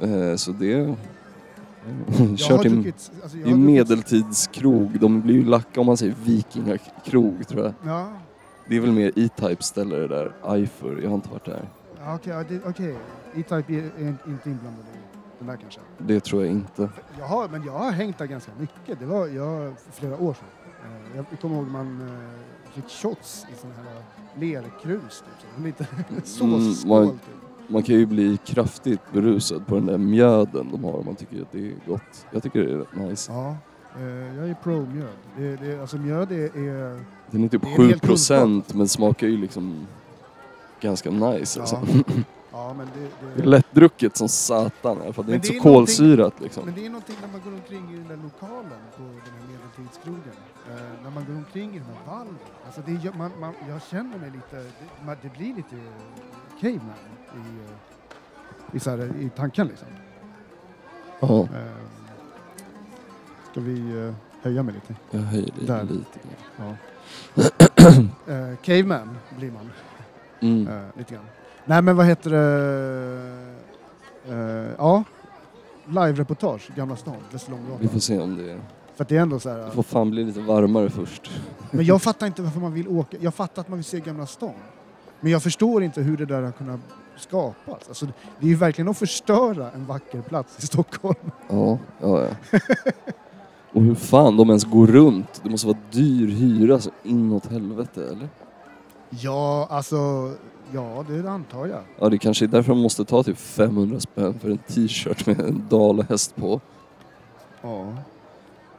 Eh, 0.06 0.36
så 0.36 0.52
det... 0.52 0.94
Jag 2.18 2.38
Kört 2.38 2.50
har 2.58 2.66
i, 2.66 2.68
druckit, 2.68 3.10
alltså 3.22 3.36
i 3.38 3.54
medeltidskrog. 3.54 5.00
De 5.00 5.20
blir 5.20 5.34
ju 5.34 5.44
lacka 5.44 5.80
om 5.80 5.86
man 5.86 5.96
säger 5.96 6.14
vikingakrog 6.24 7.48
tror 7.48 7.64
jag. 7.64 7.74
Ja, 7.86 8.12
Det 8.68 8.76
är 8.76 8.80
väl 8.80 8.92
mer 8.92 9.12
E-Type 9.16 9.62
ställe 9.62 9.96
det 9.96 10.08
där. 10.08 10.32
Eifer, 10.54 11.00
jag 11.02 11.08
har 11.08 11.14
inte 11.14 11.28
varit 11.30 11.44
där. 11.44 11.68
okej. 12.14 12.44
det- 12.48 12.60
okej. 12.68 12.96
E-Type 13.34 13.72
är, 13.74 14.06
inte 14.26 14.50
inblandad 14.50 14.84
i 14.94 14.98
den 15.38 15.46
där 15.48 15.56
kanske. 15.56 15.80
Det 15.98 16.20
tror 16.20 16.42
jag 16.42 16.50
inte. 16.52 16.88
Jag 17.18 17.26
har, 17.26 17.48
men 17.48 17.64
jag 17.64 17.72
har 17.72 17.90
hängt 17.90 18.18
där 18.18 18.26
ganska 18.26 18.52
mycket. 18.58 19.00
Det 19.00 19.06
var 19.06 19.26
jag 19.26 19.74
för 19.78 19.92
flera 19.92 20.18
år 20.18 20.34
sedan. 20.34 20.48
Eh, 21.12 21.16
Jag 21.32 21.40
kommer 21.40 21.56
ihåg 21.56 21.66
man 21.66 22.00
eh, 22.00 22.72
fick 22.74 22.88
shots 22.90 23.46
i 23.54 23.60
sådana 23.60 23.76
här 23.90 24.02
lerkrus. 24.40 25.24
Typ. 25.40 25.64
Lite 25.64 25.86
Mm, 26.10 26.22
såsskål 26.24 27.04
man- 27.06 27.10
typ. 27.18 27.20
Man 27.72 27.82
kan 27.82 27.94
ju 27.94 28.06
bli 28.06 28.38
kraftigt 28.44 29.00
berusad 29.12 29.66
på 29.66 29.74
den 29.74 29.86
där 29.86 29.98
mjöden 29.98 30.68
de 30.72 30.84
har 30.84 30.92
om 30.98 31.04
man 31.06 31.14
tycker 31.16 31.42
att 31.42 31.52
det 31.52 31.66
är 31.66 31.74
gott. 31.86 32.26
Jag 32.30 32.42
tycker 32.42 32.60
det 32.64 32.72
är 32.72 32.76
rätt 32.78 32.96
nice. 32.96 33.32
Ja, 33.32 33.56
eh, 33.98 34.36
jag 34.36 34.48
är 34.50 34.54
pro-mjöd. 34.62 35.08
Det, 35.36 35.56
det, 35.56 35.80
alltså 35.80 35.96
mjöd 35.96 36.32
är, 36.32 36.56
är 36.56 37.04
Den 37.30 37.44
är 37.44 37.48
typ 37.48 37.64
är 37.64 37.68
en 37.68 37.76
7 37.76 37.88
hel 37.88 38.00
procent 38.00 38.74
men 38.74 38.88
smakar 38.88 39.26
ju 39.26 39.36
liksom 39.36 39.86
ganska 40.80 41.10
nice 41.10 41.60
alltså. 41.60 41.76
Ja. 42.52 42.74
men 42.76 42.86
det, 42.94 43.00
Det 43.00 43.34
det, 43.36 43.42
är 43.42 43.46
lättdrucket 43.46 44.16
som 44.16 44.28
satan 44.28 44.98
i 44.98 45.00
alla 45.04 45.12
fall. 45.12 45.24
Det 45.26 45.30
är 45.30 45.32
Men 45.32 45.34
inte 45.34 45.48
det 45.48 45.60
så 45.60 45.68
är 45.68 45.72
någonting- 45.72 45.96
kolsyrat 45.96 46.40
liksom. 46.40 46.64
Men 46.64 46.74
det 46.74 46.86
är 46.86 46.90
någonting 46.90 47.16
när 47.22 47.28
man 47.32 47.40
går 47.44 47.52
omkring 47.52 47.94
i 47.94 47.96
den 47.96 48.08
där 48.08 48.16
lokalen 48.28 48.80
på 48.96 49.02
den 49.02 49.34
här 49.38 49.44
medeltidskrogen. 49.52 50.36
Eh, 50.70 51.02
när 51.04 51.10
man 51.10 51.24
går 51.24 51.34
omkring 51.34 51.70
i 51.74 51.78
den 51.78 51.88
här 51.94 52.16
valven. 52.16 52.34
Alltså 52.66 52.80
det, 52.86 52.92
gör- 52.92 53.12
man, 53.18 53.30
man, 53.40 53.52
jag 53.68 53.82
känner 53.82 54.18
mig 54.18 54.30
lite, 54.30 54.56
det, 54.56 55.04
man, 55.06 55.16
det 55.22 55.32
blir 55.38 55.54
lite 55.54 55.76
caveman 56.60 56.94
i, 57.34 57.38
eh, 57.38 58.76
i, 58.76 58.80
så 58.80 58.90
här, 58.90 59.12
i 59.20 59.30
tanken 59.36 59.66
liksom. 59.66 59.88
Eh, 61.22 61.46
ska 63.50 63.60
vi 63.60 64.06
eh, 64.06 64.14
höja 64.42 64.62
mig 64.62 64.74
lite? 64.74 64.94
jag 65.10 65.20
höjer 65.20 65.50
det 65.60 65.66
Där. 65.66 65.82
lite. 65.82 66.18
Ja. 66.56 66.74
Eh, 68.28 68.56
caveman 68.62 69.16
blir 69.38 69.50
man. 69.50 69.70
Mm. 70.40 70.68
Eh, 70.68 70.82
lite 70.98 71.14
grann. 71.14 71.24
Nej 71.64 71.82
men 71.82 71.96
vad 71.96 72.06
heter 72.06 72.30
det? 72.30 73.54
Eh, 74.34 74.74
ja, 74.78 75.04
live-reportage, 75.86 76.70
Gamla 76.76 76.96
stan, 76.96 77.14
Vi 77.28 77.32
Västerlånggatan. 77.32 77.88
får 77.88 77.98
se 78.00 78.18
om 78.18 78.36
det... 78.36 78.60
För 78.96 79.04
att 79.04 79.08
det 79.08 79.16
är 79.16 79.20
ändå 79.20 79.40
så 79.40 79.48
Det 79.48 79.54
här. 79.54 79.70
får 79.70 79.82
fan 79.82 80.10
bli 80.10 80.24
lite 80.24 80.40
varmare 80.40 80.90
först. 80.90 81.30
Men 81.70 81.84
jag 81.84 82.02
fattar 82.02 82.26
inte 82.26 82.42
varför 82.42 82.60
man 82.60 82.72
vill 82.72 82.88
åka. 82.88 83.16
Jag 83.20 83.34
fattar 83.34 83.62
att 83.62 83.68
man 83.68 83.78
vill 83.78 83.84
se 83.84 84.00
Gamla 84.00 84.26
stan. 84.26 84.52
Men 85.20 85.32
jag 85.32 85.42
förstår 85.42 85.82
inte 85.82 86.00
hur 86.02 86.16
det 86.16 86.26
där 86.26 86.42
har 86.42 86.52
kunnat 86.52 86.80
skapas. 87.16 87.88
Alltså, 87.88 88.06
det 88.40 88.46
är 88.46 88.48
ju 88.48 88.54
verkligen 88.54 88.88
att 88.88 88.98
förstöra 88.98 89.70
en 89.70 89.86
vacker 89.86 90.22
plats 90.22 90.58
i 90.58 90.66
Stockholm. 90.66 91.30
Ja, 91.48 91.78
ja, 92.00 92.22
ja. 92.22 92.58
Och 93.72 93.82
hur 93.82 93.94
fan 93.94 94.36
de 94.36 94.48
ens 94.48 94.64
går 94.64 94.86
runt? 94.86 95.40
Det 95.42 95.50
måste 95.50 95.66
vara 95.66 95.78
dyr 95.90 96.28
hyra 96.28 96.78
så 96.80 96.90
inåt 97.02 97.46
helvete 97.46 98.04
eller? 98.04 98.28
Ja, 99.10 99.66
alltså, 99.70 99.96
ja 100.72 101.04
det 101.08 101.30
antar 101.30 101.66
jag. 101.66 101.80
Ja, 101.98 102.08
det 102.08 102.18
kanske 102.18 102.44
är 102.44 102.46
därför 102.46 102.72
de 102.72 102.82
måste 102.82 103.04
ta 103.04 103.22
typ 103.22 103.38
500 103.38 104.00
spänn 104.00 104.38
för 104.38 104.50
en 104.50 104.58
t-shirt 104.58 105.26
med 105.26 105.40
en 105.40 105.66
dalahäst 105.70 106.36
på. 106.36 106.60
Ja. 107.62 107.92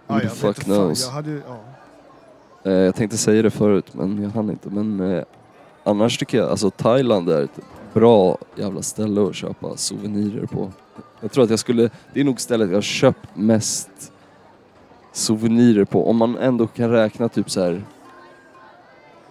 The 0.08 0.14
jag 0.14 0.32
fuck 0.32 0.64
knows? 0.64 1.06
Jag 1.06 1.14
hade, 1.14 1.32
ja. 1.32 1.60
Eh, 2.64 2.72
jag 2.72 2.96
tänkte 2.96 3.18
säga 3.18 3.42
det 3.42 3.52
förut 3.52 3.94
men 3.94 4.24
jag 4.24 4.30
hann 4.30 4.50
inte. 4.50 4.70
Men 4.70 5.00
eh, 5.00 5.24
annars 5.84 6.18
tycker 6.18 6.38
jag 6.38 6.50
alltså 6.50 6.70
Thailand 6.70 7.30
är 7.30 7.44
ett 7.44 7.60
bra 7.94 8.38
jävla 8.56 8.82
ställe 8.82 9.22
att 9.22 9.36
köpa 9.36 9.78
souvenirer 9.78 10.46
på. 10.46 10.72
Jag 11.20 11.32
tror 11.32 11.44
att 11.44 11.50
jag 11.50 11.60
skulle, 11.60 11.90
det 12.14 12.20
är 12.20 12.24
nog 12.24 12.42
stället 12.42 12.70
jag 12.70 12.78
har 12.78 12.82
köpt 12.82 13.30
mest 13.34 14.12
souvenirer 15.12 15.86
på. 15.86 16.10
Om 16.10 16.18
man 16.18 16.38
ändå 16.38 16.68
kan 16.68 16.90
räkna 16.90 17.30
typ 17.30 17.50
så 17.50 17.62
här. 17.62 17.84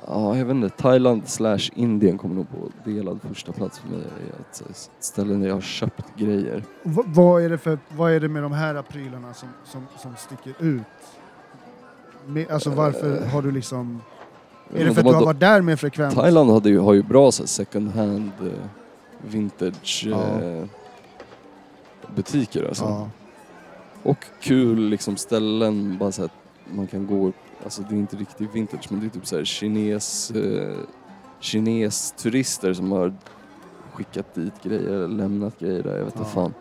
Ja, 0.06 0.36
jag 0.36 0.44
vet 0.44 0.54
inte. 0.54 0.68
Thailand 0.68 1.28
slash 1.28 1.70
Indien 1.74 2.18
kommer 2.18 2.34
nog 2.34 2.46
på 2.50 2.90
delad 2.90 3.20
första 3.28 3.52
plats 3.52 3.78
för 3.78 3.88
mig. 3.88 4.00
Ett, 4.40 4.90
ställe 5.00 5.34
där 5.34 5.46
jag 5.46 5.54
har 5.54 5.60
köpt 5.60 6.16
grejer. 6.16 6.64
Va- 6.82 7.04
vad, 7.06 7.42
är 7.42 7.50
det 7.50 7.58
för, 7.58 7.78
vad 7.96 8.12
är 8.12 8.20
det 8.20 8.28
med 8.28 8.42
de 8.42 8.52
här 8.52 8.82
prylarna 8.82 9.34
som, 9.34 9.48
som, 9.64 9.86
som 9.98 10.16
sticker 10.16 10.54
ut? 10.64 10.82
Med, 12.26 12.50
alltså 12.50 12.70
varför 12.70 13.26
har 13.26 13.42
du 13.42 13.50
liksom... 13.50 14.00
Är 14.74 14.84
det 14.84 14.94
för 14.94 15.00
att 15.00 15.06
du 15.06 15.12
har 15.14 15.24
varit 15.24 15.40
där 15.40 15.60
med 15.60 15.80
frekvens? 15.80 16.14
Thailand 16.14 16.50
hade 16.50 16.68
ju, 16.68 16.78
har 16.78 16.94
ju 16.94 17.02
bra 17.02 17.32
så 17.32 17.42
här, 17.42 17.48
second 17.48 17.90
hand 17.90 18.30
eh, 18.40 18.46
vintage 19.30 20.04
Ja. 20.10 20.40
eh, 20.42 20.64
butiker 22.16 22.64
alltså. 22.68 22.84
Ja. 22.84 23.10
Och 24.02 24.24
kul 24.40 24.78
liksom 24.88 25.16
ställen, 25.16 25.98
bara 25.98 26.12
så 26.12 26.24
att 26.24 26.32
man 26.74 26.86
kan 26.86 27.06
gå, 27.06 27.32
alltså 27.64 27.82
det 27.82 27.94
är 27.94 27.98
inte 27.98 28.16
riktigt 28.16 28.54
vintage 28.54 28.86
men 28.92 29.00
det 29.00 29.06
är 29.06 29.10
typ 29.10 29.26
så 29.26 29.36
här 29.36 29.44
kines, 29.44 30.30
eh, 30.30 30.76
kines 31.40 32.12
turister 32.12 32.72
som 32.72 32.92
har 32.92 33.14
skickat 33.92 34.34
dit 34.34 34.62
grejer 34.62 34.88
eller 34.90 35.08
lämnat 35.08 35.58
grejer 35.58 35.82
där, 35.82 35.96
jag 35.98 36.04
vet 36.04 36.14
inte 36.16 36.28
Ja. 36.28 36.34
fan. 36.34 36.54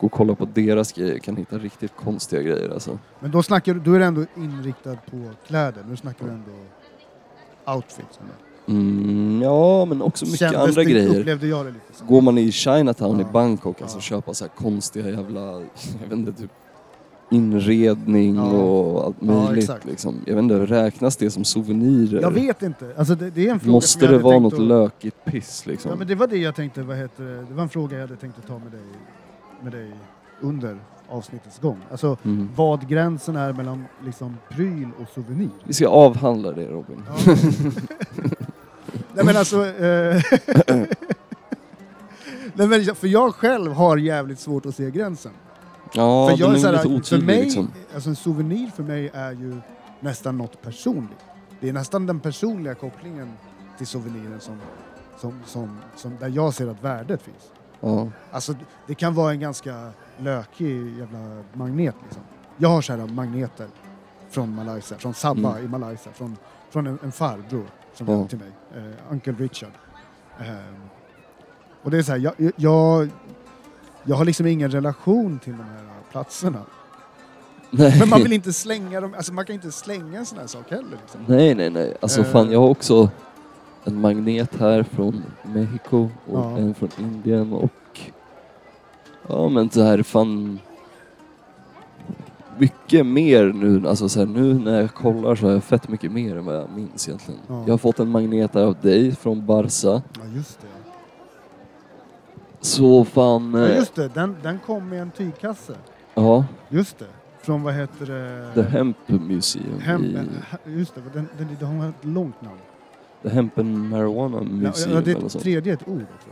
Gå 0.00 0.06
och 0.06 0.12
kolla 0.12 0.34
på 0.34 0.44
deras 0.44 0.92
grejer, 0.92 1.18
kan 1.18 1.36
hitta 1.36 1.58
riktigt 1.58 1.96
konstiga 1.96 2.42
grejer 2.42 2.70
alltså. 2.70 2.98
Men 3.20 3.30
då, 3.30 3.42
snackar, 3.42 3.74
du- 3.74 3.80
då 3.80 3.92
är 3.92 3.98
du 3.98 4.04
ändå 4.04 4.24
inriktad 4.36 4.96
på 5.10 5.30
kläder. 5.46 5.84
Nu 5.88 5.96
snackar 5.96 6.24
du 6.26 6.32
ändå 6.32 6.50
outfits. 7.66 8.20
Mm, 8.68 9.42
ja 9.42 9.84
men 9.84 10.02
också 10.02 10.24
mycket 10.24 10.38
Kändes 10.38 10.58
andra 10.60 10.82
det, 10.84 10.90
grejer. 10.90 11.20
upplevde 11.20 11.46
jag 11.46 11.66
det 11.66 11.70
lite 11.72 11.84
som. 11.94 12.06
Går 12.06 12.20
man 12.20 12.38
i 12.38 12.52
Chinatown 12.52 13.18
Ja. 13.20 13.28
i 13.28 13.32
Bangkok, 13.32 13.82
alltså 13.82 13.96
Ja. 13.96 14.00
köpa 14.02 14.34
så 14.34 14.44
här 14.44 14.50
konstiga 14.56 15.10
jävla, 15.10 15.40
jag 15.52 16.08
vet 16.08 16.12
inte, 16.12 16.32
typ 16.32 16.50
inredning 17.30 18.36
Ja. 18.36 18.42
och 18.52 19.04
allt 19.04 19.16
Ja, 19.20 19.26
möjligt 19.26 19.64
exakt. 19.64 19.84
liksom. 19.84 20.14
Jag 20.26 20.34
vet 20.34 20.42
inte, 20.42 20.66
räknas 20.66 21.16
det 21.16 21.30
som 21.30 21.44
souvenirer? 21.44 22.20
Jag 22.22 22.30
vet 22.30 22.62
inte. 22.62 22.94
Alltså 22.98 23.14
det, 23.14 23.30
det 23.30 23.48
är 23.48 23.52
en 23.52 23.60
fråga 23.60 23.62
som 23.64 23.72
Måste 23.72 24.04
jag 24.04 24.10
det 24.10 24.14
hade 24.14 24.24
vara 24.24 24.34
tänkt 24.34 24.42
något 24.42 24.60
att, 24.60 24.66
lökigt 24.66 25.24
piss 25.24 25.66
liksom? 25.66 25.90
Ja 25.90 25.96
men 25.96 26.06
det 26.06 26.14
var 26.14 26.26
det 26.26 26.36
jag 26.36 26.54
tänkte, 26.54 26.82
vad 26.82 26.96
heter 26.96 27.24
det? 27.24 27.44
Det 27.48 27.54
var 27.54 27.62
en 27.62 27.68
fråga 27.68 27.94
jag 27.96 28.00
hade 28.06 28.16
tänkt 28.16 28.38
att 28.38 28.46
ta 28.46 28.58
med 28.58 28.72
dig, 28.72 28.80
med 29.62 29.72
dig 29.72 29.90
under 30.40 30.78
avsnittets 31.08 31.58
gång. 31.58 31.78
Alltså 31.90 32.16
Mm. 32.22 32.48
vad 32.56 32.88
gränsen 32.88 33.36
är 33.36 33.52
mellan 33.52 33.84
liksom 34.04 34.36
pryl 34.48 34.88
och 35.02 35.08
souvenir. 35.08 35.50
Vi 35.64 35.72
ska 35.72 35.88
avhandla 35.88 36.52
det 36.52 36.66
Robin. 36.66 37.02
Ja. 37.08 37.14
Nej 39.14 39.24
men 39.24 39.36
alltså... 39.36 39.66
Eh, 39.66 40.22
Nej, 42.54 42.66
men, 42.68 42.94
för 42.94 43.06
jag 43.06 43.34
själv 43.34 43.72
har 43.72 43.96
jävligt 43.96 44.40
svårt 44.40 44.66
att 44.66 44.74
se 44.74 44.90
gränsen. 44.90 45.32
Ja, 45.94 46.28
för 46.28 46.36
den 46.36 46.40
jag 46.40 46.50
är 46.50 46.54
är 46.54 46.58
så 46.58 46.66
lite 46.66 46.76
här, 46.76 46.84
för 46.84 46.96
otydlig 46.96 47.26
mig, 47.26 47.42
liksom. 47.44 47.70
alltså 47.94 48.08
en 48.10 48.16
souvenir 48.16 48.66
för 48.76 48.82
mig 48.82 49.10
är 49.14 49.32
ju 49.32 49.60
nästan 50.00 50.38
något 50.38 50.62
personligt. 50.62 51.24
Det 51.60 51.68
är 51.68 51.72
nästan 51.72 52.06
den 52.06 52.20
personliga 52.20 52.74
kopplingen 52.74 53.32
till 53.78 53.86
souveniren 53.86 54.40
som, 54.40 54.60
som, 55.20 55.40
som, 55.46 55.78
som 55.96 56.16
där 56.20 56.28
jag 56.28 56.54
ser 56.54 56.66
att 56.68 56.84
värdet 56.84 57.22
finns. 57.22 57.50
Ja. 57.80 58.08
Alltså 58.30 58.54
det 58.86 58.94
kan 58.94 59.14
vara 59.14 59.30
en 59.32 59.40
ganska 59.40 59.90
lökig 60.18 60.98
jävla 60.98 61.42
magnet 61.52 61.94
liksom. 62.04 62.22
Jag 62.56 62.68
har 62.68 62.80
så 62.82 62.92
här 62.96 63.06
magneter 63.06 63.66
från 64.30 64.54
Malaysia, 64.54 64.98
från 64.98 65.14
Sabah 65.14 65.52
Mm. 65.52 65.64
i 65.64 65.68
Malaysia, 65.68 66.12
från, 66.12 66.36
från 66.70 66.86
en, 66.86 66.98
en 67.02 67.12
farbror 67.12 67.64
som 67.94 68.06
gav 68.06 68.28
till 68.28 68.38
mig, 68.38 68.50
eh, 68.76 69.12
Uncle 69.12 69.32
Richard. 69.32 69.70
Ehm, 70.38 70.74
och 71.82 71.90
det 71.90 71.98
är 71.98 72.02
så 72.02 72.12
här, 72.12 72.18
jag, 72.18 72.34
jag, 72.56 73.08
jag 74.04 74.16
har 74.16 74.24
liksom 74.24 74.46
ingen 74.46 74.70
relation 74.70 75.38
till 75.38 75.52
de 75.52 75.62
här 75.64 75.84
platserna. 76.10 76.60
Nej. 77.70 77.98
Men 77.98 78.08
man 78.08 78.22
vill 78.22 78.32
inte 78.32 78.52
slänga 78.52 79.00
dem, 79.00 79.14
alltså 79.14 79.32
man 79.32 79.44
kan 79.46 79.54
inte 79.54 79.72
slänga 79.72 80.18
en 80.18 80.26
sån 80.26 80.38
här 80.38 80.46
sak 80.46 80.70
heller. 80.70 80.98
Liksom. 81.02 81.20
nej, 81.26 81.54
nej, 81.54 81.70
nej. 81.70 81.96
Alltså 82.00 82.20
Eh. 82.20 82.26
fan, 82.26 82.50
jag 82.52 82.60
har 82.60 82.68
också 82.68 83.10
en 83.84 84.00
magnet 84.00 84.56
här 84.56 84.82
från 84.82 85.22
Mexiko 85.42 86.08
och 86.26 86.38
Ja. 86.38 86.58
en 86.58 86.74
från 86.74 86.88
Indien 86.98 87.52
och 87.52 87.70
ja 89.28 89.48
men 89.48 89.70
så 89.70 89.82
här 89.82 90.02
fan 90.02 90.58
mycket 92.58 93.06
mer 93.06 93.44
nu, 93.52 93.88
alltså 93.88 94.08
så 94.08 94.18
här, 94.18 94.26
nu 94.26 94.54
när 94.54 94.80
jag 94.80 94.94
kollar 94.94 95.34
så 95.34 95.46
har 95.46 95.52
jag 95.52 95.64
fett 95.64 95.88
mycket 95.88 96.12
mer 96.12 96.36
än 96.36 96.44
vad 96.44 96.54
jag 96.56 96.70
minns 96.76 97.08
egentligen. 97.08 97.40
Ja. 97.48 97.62
Jag 97.66 97.72
har 97.72 97.78
fått 97.78 97.98
en 98.00 98.08
magnet 98.08 98.54
här 98.54 98.62
av 98.62 98.76
dig 98.82 99.16
från 99.16 99.46
Barca. 99.46 99.86
Ja 99.88 100.02
just 100.34 100.60
det. 100.60 100.66
Så 102.60 103.04
fan, 103.04 103.54
Ja, 103.54 103.68
eh, 103.68 103.76
just 103.76 103.94
det, 103.94 104.08
den, 104.14 104.36
den 104.42 104.58
kom 104.66 104.88
med 104.88 105.02
en 105.02 105.10
tygkasse. 105.10 105.74
ja, 106.14 106.44
Just 106.68 106.98
det. 106.98 107.06
Från 107.42 107.62
vad 107.62 107.74
heter 107.74 108.06
det? 108.06 108.50
The 108.54 108.62
Hemp 108.62 108.96
Museum 109.08 109.80
Hem, 109.80 110.04
i 110.04 110.18
just 110.78 110.94
det, 110.94 111.00
den, 111.14 111.28
den, 111.38 111.56
den 111.60 111.80
har 111.80 111.88
ett 111.88 111.94
långt 112.04 112.42
namn. 112.42 112.58
The 113.22 113.28
Hemp 113.28 113.58
and 113.58 113.88
Marijuana 113.90 114.36
Ja, 114.36 114.42
Museum 114.42 114.94
ja, 114.94 115.00
det 115.00 115.10
är 115.10 115.16
eller 115.16 115.28
tredje 115.28 115.72
ett 115.72 115.88
ord 115.88 116.02
också. 116.16 116.28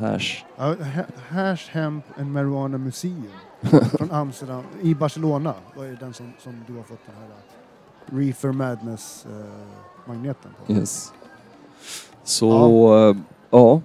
Hash. 0.00 0.44
Ja, 0.56 0.64
Ha- 0.64 1.04
Hash 1.28 1.70
Hemp 1.70 2.04
and 2.18 2.32
Marijuana 2.32 2.78
Museum 2.78 3.24
från 3.98 4.10
Amsterdam, 4.10 4.62
i 4.82 4.94
Barcelona 4.94 5.54
det 5.76 5.96
den 6.00 6.14
som, 6.14 6.32
som 6.38 6.52
du 6.66 6.72
har 6.72 6.82
fått 6.82 7.06
den 7.06 7.14
här 7.14 7.24
uh, 7.26 7.32
Reefer 8.18 8.52
Madness-magneten 8.52 10.50
på. 10.66 10.72
Yes. 10.72 11.12
Så, 12.24 12.50
eh, 13.10 13.16
ja. 13.50 13.80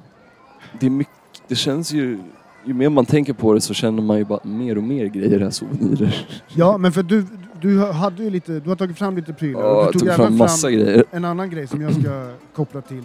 Det 0.79 0.85
är 0.85 0.89
mycket, 0.89 1.13
det 1.47 1.55
känns 1.55 1.91
ju, 1.91 2.19
ju 2.65 2.73
mer 2.73 2.89
man 2.89 3.05
tänker 3.05 3.33
på 3.33 3.53
det 3.53 3.61
så 3.61 3.73
känner 3.73 4.01
man 4.03 4.17
ju 4.17 4.25
bara 4.25 4.39
mer 4.43 4.77
och 4.77 4.83
mer 4.83 5.05
grejer 5.05 5.39
här, 5.39 5.49
souvenirer. 5.49 6.27
Ja, 6.55 6.77
men 6.77 6.91
för 6.91 7.03
du, 7.03 7.25
du 7.61 7.91
hade 7.91 8.23
ju 8.23 8.29
lite, 8.29 8.59
du 8.59 8.69
har 8.69 8.75
tagit 8.75 8.97
fram 8.97 9.15
lite 9.15 9.33
prylar. 9.33 9.61
Ja, 9.61 9.89
du 9.93 9.99
tog 9.99 10.07
även 10.07 10.17
fram 10.17 10.37
massa 10.37 10.71
grejer. 10.71 11.03
en 11.11 11.25
annan 11.25 11.49
grej 11.49 11.67
som 11.67 11.81
jag 11.81 12.01
ska 12.01 12.31
koppla 12.55 12.81
till 12.81 13.03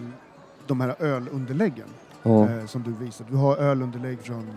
de 0.66 0.80
här 0.80 1.02
ölunderläggen 1.02 1.86
Ja, 2.22 2.48
eh, 2.50 2.66
som 2.66 2.82
du 2.82 2.92
visade. 3.04 3.30
Du 3.30 3.36
har 3.36 3.56
ölunderlägg 3.56 4.18
från 4.20 4.50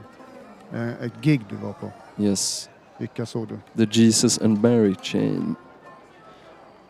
eh, 0.74 0.90
ett 1.04 1.14
gig 1.22 1.42
du 1.50 1.56
var 1.56 1.74
på. 1.74 1.92
yes. 2.18 2.70
Vilka 2.98 3.26
såg 3.26 3.48
du? 3.48 3.86
The 3.86 4.00
Jesus 4.02 4.42
and 4.42 4.62
Mary 4.62 4.96
Chain. 5.02 5.56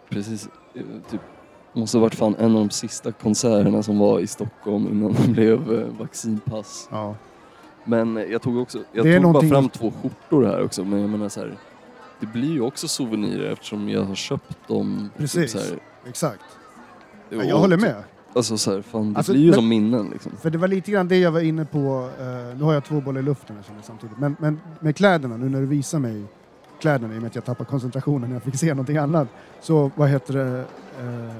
Precis, 0.10 0.50
eh, 0.74 0.82
typ, 1.12 1.22
måste 1.74 1.98
varit 1.98 2.16
fan 2.16 2.36
en 2.40 2.46
av 2.52 2.60
de 2.60 2.70
sista 2.70 3.12
konserterna 3.12 3.84
som 3.84 4.00
var 4.00 4.20
i 4.20 4.28
Stockholm 4.28 4.88
innan 4.88 5.14
det 5.14 5.28
blev 5.28 5.74
eh, 5.74 5.88
vaccinpass. 6.00 6.88
Ja. 6.92 7.16
Men 7.84 8.16
jag 8.32 8.42
tog 8.42 8.58
också, 8.58 8.80
jag 8.92 9.04
tog 9.04 9.22
någonting- 9.22 9.50
bara 9.50 9.62
fram 9.62 9.70
två 9.70 9.92
skjortor 10.02 10.46
här 10.46 10.64
också, 10.64 10.84
men 10.84 11.00
jag 11.02 11.10
menar 11.10 11.30
så 11.30 11.40
här. 11.40 11.58
Det 12.20 12.26
blir 12.26 12.52
ju 12.52 12.62
också 12.62 12.88
souvenirer 12.88 13.52
eftersom 13.52 13.90
jag 13.90 14.04
har 14.04 14.16
köpt 14.16 14.68
dem. 14.68 15.10
typ 15.14 15.18
Precis. 15.18 15.52
Så 15.52 15.58
här, 15.58 15.80
Exakt. 16.08 16.44
Ja, 17.30 17.44
jag 17.44 17.58
håller 17.58 17.78
med. 17.78 18.04
Alltså 18.36 18.58
så 18.58 18.74
här, 18.74 18.82
fan, 18.82 19.14
det 19.14 19.18
Alltså, 19.18 19.32
blir 19.32 19.42
ju 19.42 19.48
men- 19.48 19.56
som 19.56 19.68
minnen 19.68 20.10
liksom. 20.10 20.32
För 20.42 20.50
det 20.50 20.58
var 20.58 20.68
lite 20.68 20.92
grann 20.92 21.08
det 21.08 21.18
jag 21.20 21.32
var 21.32 21.40
inne 21.40 21.66
på, 21.66 22.10
eh, 22.20 22.58
nu 22.58 22.64
har 22.64 22.74
jag 22.74 22.86
två 22.86 23.02
bollar 23.02 23.20
i 23.20 23.24
luften 23.24 23.56
här, 23.56 23.64
känner 23.64 23.78
jag 23.78 23.86
samtidigt, 23.86 24.18
men, 24.18 24.36
men 24.40 24.60
med 24.80 24.96
kläderna, 24.96 25.38
nu 25.38 25.50
när 25.50 25.60
du 25.60 25.66
visar 25.66 26.00
mig 26.00 26.24
kläderna 26.82 27.14
i 27.14 27.18
och 27.18 27.22
med 27.22 27.30
att 27.30 27.36
jag 27.36 27.46
tappade 27.46 27.70
koncentrationen 27.70 28.30
när 28.30 28.36
jag 28.36 28.44
fick 28.44 28.56
se 28.56 28.70
någonting 28.74 28.98
annat, 28.98 29.28
så 29.62 29.92
vad 29.96 30.10
heter 30.10 30.34
det, 30.34 30.60
eh, 31.00 31.36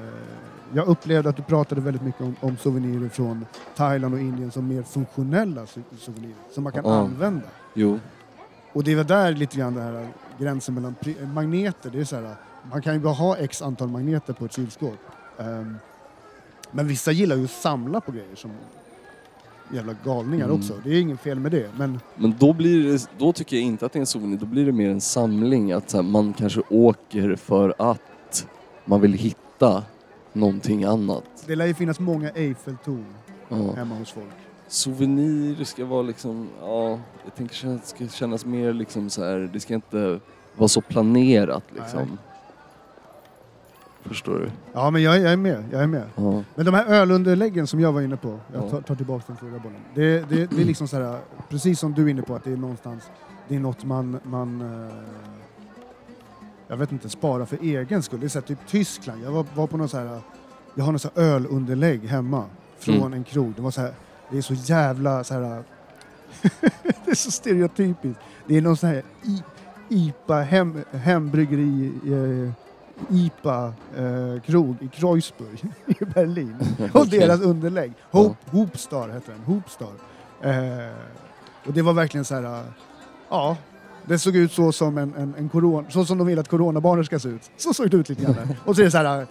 jag 0.74 0.88
upplevde 0.88 1.28
att 1.28 1.36
du 1.36 1.42
pratade 1.42 1.80
väldigt 1.80 2.02
mycket 2.02 2.20
om, 2.20 2.36
om 2.40 2.56
souvenirer 2.56 3.08
från 3.08 3.46
Thailand 3.76 4.14
och 4.14 4.20
Indien 4.20 4.50
som 4.50 4.68
mer 4.68 4.82
funktionella 4.82 5.66
sou- 5.66 5.82
souvenirer, 5.98 6.34
som 6.54 6.64
man 6.64 6.72
kan 6.72 6.82
Ja. 6.84 6.94
använda. 7.00 7.46
Jo, 7.74 7.98
Och 8.72 8.84
det 8.84 8.94
var 8.94 9.04
där 9.04 9.32
lite 9.32 9.56
grann 9.56 9.74
den 9.74 9.82
här 9.82 10.08
gränsen 10.38 10.74
mellan 10.74 10.94
pri- 11.00 11.32
magneter, 11.34 11.90
det 11.90 12.00
är 12.00 12.04
så 12.04 12.16
här, 12.16 12.34
man 12.70 12.82
kan 12.82 12.94
ju 12.94 13.00
bara 13.00 13.14
ha 13.14 13.36
x 13.36 13.62
antal 13.62 13.88
magneter 13.88 14.32
på 14.32 14.44
ett 14.44 14.52
kylskåp. 14.52 14.98
Ehm, 15.38 15.76
men 16.74 16.86
vissa 16.88 17.12
gillar 17.12 17.36
ju 17.36 17.44
att 17.44 17.50
samla 17.50 18.00
på 18.00 18.12
grejer 18.12 18.34
som 18.34 18.50
jävla 19.72 19.94
galningar 20.04 20.44
Mm. 20.44 20.56
också. 20.58 20.72
Det 20.84 20.90
är 20.90 21.00
inget 21.00 21.20
fel 21.20 21.40
med 21.40 21.52
det. 21.52 21.70
Men 21.78 22.00
men 22.14 22.34
då 22.38 22.52
blir 22.52 22.92
det, 22.92 23.08
då 23.18 23.32
tycker 23.32 23.56
jag 23.56 23.64
inte 23.64 23.86
att 23.86 23.92
det 23.92 23.96
är 23.98 24.00
en 24.00 24.06
souvenir, 24.06 24.36
då 24.38 24.46
blir 24.46 24.66
det 24.66 24.72
mer 24.72 24.90
en 24.90 25.00
samling. 25.00 25.72
Att 25.72 25.92
här, 25.92 26.02
man 26.02 26.32
kanske 26.32 26.60
åker 26.70 27.36
för 27.36 27.74
att 27.78 28.46
man 28.84 29.00
vill 29.00 29.12
hitta 29.12 29.82
någonting 30.32 30.84
annat. 30.84 31.44
det 31.46 31.56
lär 31.56 31.66
ju 31.66 31.74
finnas 31.74 32.00
många 32.00 32.30
Eiffeltorn 32.30 33.04
Ja. 33.48 33.72
hemma 33.76 33.94
hos 33.94 34.10
folk. 34.10 34.26
Souvenir 34.68 35.64
ska 35.64 35.84
vara 35.84 36.02
liksom, 36.02 36.48
ja, 36.60 36.88
jag 37.24 37.34
tänker 37.36 37.68
att 37.74 37.80
det 37.82 37.88
ska 37.88 38.08
kännas 38.08 38.44
mer 38.44 38.72
liksom 38.72 39.10
så 39.10 39.24
här, 39.24 39.50
det 39.52 39.60
ska 39.60 39.74
inte 39.74 40.20
vara 40.56 40.68
så 40.68 40.80
planerat 40.80 41.64
liksom. 41.74 41.98
Nej. 41.98 42.08
Förstår 44.04 44.38
du? 44.38 44.50
Ja, 44.72 44.90
men 44.90 45.02
jag, 45.02 45.18
jag 45.20 45.32
är 45.32 45.36
med. 45.36 45.64
Jag 45.72 45.82
är 45.82 45.86
med. 45.86 46.02
Ja. 46.16 46.42
Men 46.54 46.64
de 46.66 46.74
här 46.74 46.86
ölunderläggen 46.86 47.66
som 47.66 47.80
jag 47.80 47.92
var 47.92 48.00
inne 48.02 48.16
på, 48.16 48.38
jag 48.52 48.64
Ja. 48.64 48.70
tar, 48.70 48.80
tar 48.80 48.94
tillbaka 48.94 49.24
den 49.26 49.36
förra 49.36 49.58
bollen. 49.58 49.80
Det, 49.94 50.28
det, 50.30 50.46
det 50.50 50.60
är 50.62 50.64
liksom 50.64 50.88
så 50.88 50.96
här, 51.02 51.18
precis 51.48 51.78
som 51.80 51.92
du 51.94 52.04
är 52.04 52.08
inne 52.08 52.22
på, 52.22 52.34
att 52.34 52.44
det 52.44 52.52
är 52.52 52.56
någonstans, 52.56 53.02
det 53.48 53.54
är 53.56 53.60
något 53.60 53.84
man, 53.84 54.18
man 54.22 54.60
eh, 54.60 54.94
jag 56.68 56.76
vet 56.76 56.92
inte, 56.92 57.08
spara 57.08 57.46
för 57.46 57.58
egen 57.62 58.02
skull. 58.02 58.20
Det 58.20 58.26
är 58.26 58.28
så 58.28 58.38
här, 58.38 58.46
typ 58.46 58.58
Tyskland, 58.66 59.24
jag 59.24 59.30
var, 59.30 59.46
var 59.54 59.66
på 59.66 59.76
någon 59.76 59.88
så 59.88 59.98
här, 59.98 60.20
jag 60.74 60.84
har 60.84 60.92
någon 60.92 60.98
så 60.98 61.08
här 61.16 61.22
ölunderlägg 61.22 62.04
hemma 62.06 62.44
från 62.78 62.96
Mm. 62.96 63.12
en 63.12 63.24
krog. 63.24 63.52
Det 63.56 63.62
var 63.62 63.70
så 63.70 63.80
här, 63.80 63.92
det 64.30 64.38
är 64.38 64.42
så 64.42 64.54
jävla 64.54 65.24
så 65.24 65.34
här, 65.34 65.62
det 67.04 67.10
är 67.10 67.14
så 67.14 67.30
stereotypiskt. 67.30 68.20
Det 68.46 68.56
är 68.56 68.62
någon 68.62 68.76
sån 68.76 68.88
här 68.88 69.02
IPA, 69.88 70.40
hem, 70.42 70.82
hembryggeri, 70.92 71.92
eh, 72.06 72.52
IPA-krog 73.10 74.76
i 74.80 74.88
Kreuzburg 74.88 75.64
i 75.86 76.04
Berlin. 76.04 76.56
Och 76.94 77.06
deras 77.06 77.40
underlägg. 77.40 77.92
Hope, 78.10 78.36
Hoopstar 78.50 79.08
heter 79.08 79.32
den. 79.32 79.40
Hoopstar. 79.44 79.92
Eh, 80.40 80.94
och 81.66 81.72
det 81.72 81.82
var 81.82 81.92
verkligen 81.92 82.24
så 82.24 82.34
här... 82.34 82.64
Ja, 83.28 83.56
det 84.06 84.18
såg 84.18 84.36
ut 84.36 84.52
så 84.52 84.72
som 84.72 84.98
en, 84.98 85.14
en, 85.14 85.34
en 85.38 85.48
corona, 85.48 85.90
så 85.90 86.04
som 86.04 86.18
de 86.18 86.26
vill 86.26 86.38
att 86.38 86.48
coronabarnen 86.48 87.04
ska 87.04 87.18
se 87.18 87.28
ut. 87.28 87.50
Så 87.56 87.74
såg 87.74 87.90
det 87.90 87.96
ut 87.96 88.08
lite 88.08 88.22
grann. 88.24 88.36
och 88.64 88.76
så 88.76 88.80
är 88.82 88.84
det 88.84 88.90
så 88.90 88.98
här... 88.98 89.26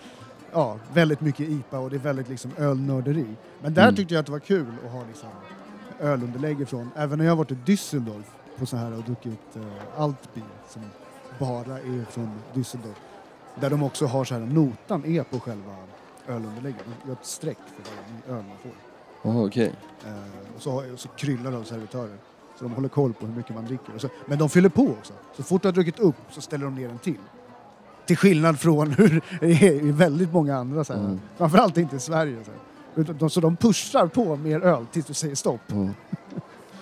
Ja, 0.53 0.77
väldigt 0.93 1.21
mycket 1.21 1.49
IPA 1.49 1.79
och 1.79 1.89
det 1.89 1.95
är 1.95 1.99
väldigt 1.99 2.29
liksom 2.29 2.51
ölnörderi. 2.57 3.25
Men 3.61 3.73
där 3.73 3.83
Mm. 3.83 3.95
tyckte 3.95 4.13
jag 4.13 4.19
att 4.19 4.25
det 4.25 4.31
var 4.31 4.39
kul 4.39 4.65
att 4.85 4.91
ha 4.91 5.03
liksom 5.07 5.29
ölunderlägg 5.99 6.61
ifrån. 6.61 6.89
Även 6.95 7.17
när 7.19 7.25
jag 7.25 7.35
varit 7.35 7.51
i 7.51 7.57
Düsseldorf 7.65 8.23
på 8.59 8.65
så 8.65 8.77
här 8.77 8.93
och 8.97 9.03
druckit 9.03 9.55
eh, 9.55 10.01
Altbier 10.01 10.45
som 10.69 10.81
bara 11.39 11.77
är 11.79 12.05
från 12.11 12.29
Düsseldorf. 12.53 12.95
Där 13.61 13.69
de 13.69 13.83
också 13.83 14.05
har 14.05 14.23
så 14.25 14.33
här, 14.33 14.41
notan 14.41 15.05
är 15.05 15.23
på 15.23 15.39
själva 15.39 15.75
ölunderlägget. 16.27 16.83
De 17.03 17.07
gör 17.09 17.13
ett 17.19 17.25
streck 17.25 17.57
för 17.75 17.83
varje 17.83 18.39
öl 18.39 18.45
man 18.47 18.57
får. 18.57 18.71
Ja, 19.31 19.45
okej. 19.47 19.73
Eh, 20.05 20.11
och, 20.55 20.61
så, 20.61 20.71
har- 20.71 20.95
så 20.97 21.07
kryllar 21.07 21.51
av 21.51 21.63
servitörer. 21.63 22.17
Så 22.59 22.63
de 22.63 22.73
håller 22.73 22.89
koll 22.89 23.13
på 23.13 23.25
hur 23.25 23.35
mycket 23.35 23.55
man 23.55 23.65
dricker. 23.65 23.97
Så, 23.97 24.07
men 24.25 24.37
de 24.37 24.49
fyller 24.49 24.69
på 24.69 24.81
också. 24.99 25.13
Så 25.37 25.43
fort 25.43 25.61
du 25.61 25.67
har 25.67 25.73
druckit 25.73 25.99
upp 25.99 26.15
så 26.31 26.41
ställer 26.41 26.65
de 26.65 26.75
ner 26.75 26.89
en 26.89 26.97
till. 26.97 27.17
Till 28.05 28.17
skillnad 28.17 28.59
från 28.59 28.91
hur 28.97 29.21
det 29.39 29.45
är 29.51 29.71
i 29.85 29.91
väldigt 29.91 30.33
många 30.33 30.57
andra, 30.57 30.83
så 30.83 30.93
här, 30.93 30.99
Mm. 30.99 31.19
framförallt 31.37 31.77
inte 31.77 31.95
i 31.95 31.99
Sverige. 31.99 32.37
Så. 32.45 32.51
Utan 33.01 33.17
de, 33.17 33.29
så 33.29 33.39
de 33.39 33.55
pushar 33.55 34.07
på 34.07 34.35
mer 34.35 34.59
öl 34.61 34.85
tills 34.91 35.05
du 35.05 35.13
säger 35.13 35.35
stopp. 35.35 35.61
Ja. 35.67 35.87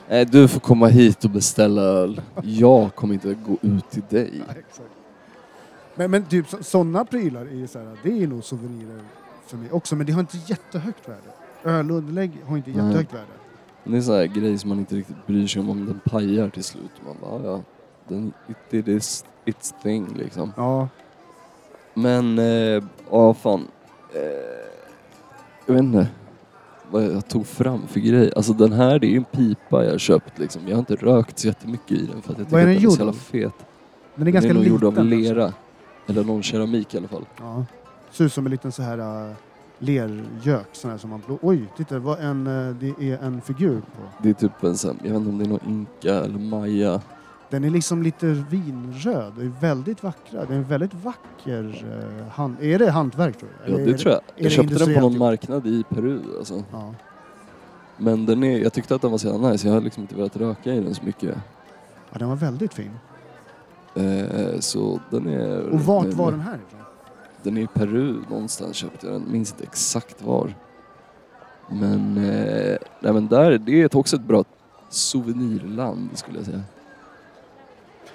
Nej, 0.09 0.25
du 0.25 0.47
får 0.47 0.59
komma 0.59 0.87
hit 0.87 1.23
och 1.23 1.29
beställa 1.31 1.81
öl. 1.81 2.21
Jag 2.43 2.95
kommer 2.95 3.13
inte 3.13 3.33
gå 3.33 3.57
ut 3.61 3.89
till 3.89 4.03
dig. 4.09 4.41
Exakt. 4.49 4.89
Men, 5.95 6.11
men 6.11 6.25
typ 6.25 6.45
sådana 6.61 7.05
prylar 7.05 7.41
är 7.45 7.55
ju 7.55 7.67
så 7.67 7.79
här, 7.79 7.97
det 8.03 8.23
är 8.23 8.27
nog 8.27 8.43
souvenirer 8.43 9.01
för 9.45 9.57
mig 9.57 9.71
också. 9.71 9.95
Men 9.95 10.05
det 10.05 10.11
har 10.13 10.19
inte 10.19 10.37
jättehögt 10.45 11.09
värde. 11.09 11.31
Ölunderlägg 11.63 12.31
har 12.45 12.57
inte 12.57 12.69
Nej. 12.69 12.85
jättehögt 12.85 13.13
värde. 13.13 13.25
Det 13.83 13.97
är 13.97 14.01
så 14.01 14.13
här 14.15 14.25
grejer 14.25 14.57
som 14.57 14.69
man 14.69 14.79
inte 14.79 14.95
riktigt 14.95 15.27
bryr 15.27 15.47
sig 15.47 15.59
om 15.61 15.69
om 15.69 15.85
den 15.85 15.99
pajar 16.05 16.49
till 16.49 16.63
slut. 16.63 16.91
Man 17.05 17.15
bara, 17.21 17.51
ja, 17.51 17.61
den, 18.07 18.33
it 18.47 18.57
did 18.69 18.87
its, 18.87 19.25
its 19.45 19.73
thing 19.83 20.07
liksom. 20.17 20.53
Ja, 20.57 20.87
Men, 21.93 22.39
eh, 22.39 22.83
ja 23.11 23.33
fan. 23.33 23.67
Eh, 24.13 24.21
jag 25.65 25.73
vet 25.73 25.83
inte 25.83 26.07
vad 26.91 27.03
jag 27.03 27.27
tog 27.27 27.47
fram 27.47 27.87
för 27.87 27.99
grej. 27.99 28.31
Alltså 28.35 28.53
den 28.53 28.71
här, 28.73 28.99
det 28.99 29.07
är 29.07 29.09
ju 29.11 29.17
en 29.17 29.23
pipa 29.23 29.83
jag 29.83 29.91
har 29.91 29.97
köpt 29.97 30.39
liksom. 30.39 30.61
Jag 30.67 30.75
har 30.75 30.79
inte 30.79 30.95
rökt 30.95 31.39
så 31.39 31.47
jättemycket 31.47 31.91
i 31.91 32.05
den 32.05 32.21
för 32.21 32.31
att 32.33 32.39
jag 32.39 32.47
tycker 32.47 32.59
att 32.59 32.65
den 32.65 32.85
är 32.85 32.89
så 32.89 32.97
jävla 32.97 33.13
fet. 33.13 33.53
den 34.15 34.27
är 34.27 34.31
ganska 34.31 34.47
den 34.47 34.57
är 34.57 34.69
nog 34.69 34.81
liten. 34.81 34.87
gjord 34.87 34.97
av 34.97 35.43
alltså. 35.43 35.53
Eller 36.11 36.23
någon 36.23 36.43
keramik 36.43 36.93
i 36.93 36.97
alla 36.97 37.07
fall. 37.07 37.25
Ja. 37.39 37.65
Ser 38.11 38.25
ut 38.25 38.33
som 38.33 38.45
en 38.45 38.51
liten 38.51 38.71
så 38.71 38.81
här 38.81 39.27
uh, 39.29 39.35
lergök. 39.81 40.67
Sån 40.71 40.91
här 40.91 40.97
som 40.97 41.09
man 41.09 41.21
blå... 41.25 41.39
Oj, 41.41 41.67
titta 41.77 41.99
vad 41.99 42.19
en, 42.19 42.47
eh, 42.47 42.75
det 42.75 43.11
är 43.11 43.17
en 43.17 43.41
figur 43.41 43.79
på. 43.79 44.23
Det 44.23 44.29
är 44.29 44.33
typ 44.33 44.63
en 44.63 44.77
sån, 44.77 44.99
jag 45.03 45.09
vet 45.09 45.17
inte 45.17 45.29
om 45.29 45.37
det 45.37 45.45
är 45.45 45.49
någon 45.49 45.67
inka 45.67 46.15
eller 46.15 46.39
maya. 46.39 47.01
Den 47.49 47.63
är 47.63 47.69
liksom 47.69 48.03
lite 48.03 48.25
vinröd. 48.25 49.33
Det 49.37 49.45
är 49.45 49.51
väldigt 49.61 50.03
vackra. 50.03 50.45
Det 50.45 50.53
är 50.53 50.57
en 50.57 50.63
väldigt 50.63 50.93
vacker 50.93 51.85
eh, 52.21 52.27
hand... 52.31 52.55
Är 52.61 52.79
det 52.79 52.91
hantverk 52.91 53.39
tror 53.39 53.49
du? 53.65 53.71
Ja, 53.71 53.77
det 53.77 53.91
är 53.91 53.97
tror 53.97 54.13
jag. 54.13 54.21
det 54.37 54.43
Jag 54.43 54.51
köpte 54.51 54.75
den 54.75 54.93
på 54.93 55.01
någon 55.01 55.17
marknad 55.17 55.67
i 55.67 55.83
Peru. 55.89 56.19
Alltså. 56.37 56.63
Ja. 56.71 56.93
Men 57.97 58.25
den 58.25 58.43
är, 58.43 58.59
jag 58.59 58.73
tyckte 58.73 58.95
att 58.95 59.01
den 59.01 59.11
var 59.11 59.17
så 59.17 59.27
jävla 59.27 59.49
nice. 59.49 59.67
Jag 59.67 59.73
har 59.73 59.81
liksom 59.81 60.01
inte 60.01 60.15
velat 60.15 60.37
röka 60.37 60.73
i 60.73 60.79
den 60.79 60.95
så 60.95 61.05
mycket. 61.05 61.37
ja, 62.11 62.19
den 62.19 62.29
var 62.29 62.35
väldigt 62.35 62.73
fin. 62.73 62.91
Eh, 63.95 64.59
så 64.59 64.99
den 65.09 65.27
är... 65.27 65.61
Och 65.69 65.79
vart 65.81 66.05
var 66.13 66.31
den 66.31 66.39
här 66.41 66.59
ifrån? 66.67 66.79
Den 67.43 67.57
är 67.57 67.61
i 67.61 67.67
Peru 67.67 68.15
någonstans 68.29 68.75
köpte 68.75 69.07
jag 69.07 69.15
den. 69.15 69.31
Minns 69.31 69.51
inte 69.51 69.63
exakt 69.63 70.21
var. 70.21 70.55
Men, 71.69 72.17
eh, 72.17 72.77
nej, 72.99 73.13
men 73.13 73.27
där, 73.27 73.57
det 73.57 73.81
är 73.81 73.95
också 73.97 74.15
ett 74.15 74.21
bra 74.21 74.43
souvenirland 74.89 76.09
skulle 76.13 76.37
jag 76.37 76.45
säga. 76.45 76.61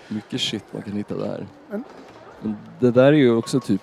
Mycket 0.09 0.41
shit 0.41 0.65
man 0.73 0.83
kan 0.83 0.93
hitta 0.93 1.15
där. 1.17 1.47
Men- 1.71 1.85
Men 2.43 2.57
det 2.81 2.91
där 2.91 3.05
är 3.07 3.13
ju 3.13 3.37
också 3.37 3.61
typ 3.61 3.83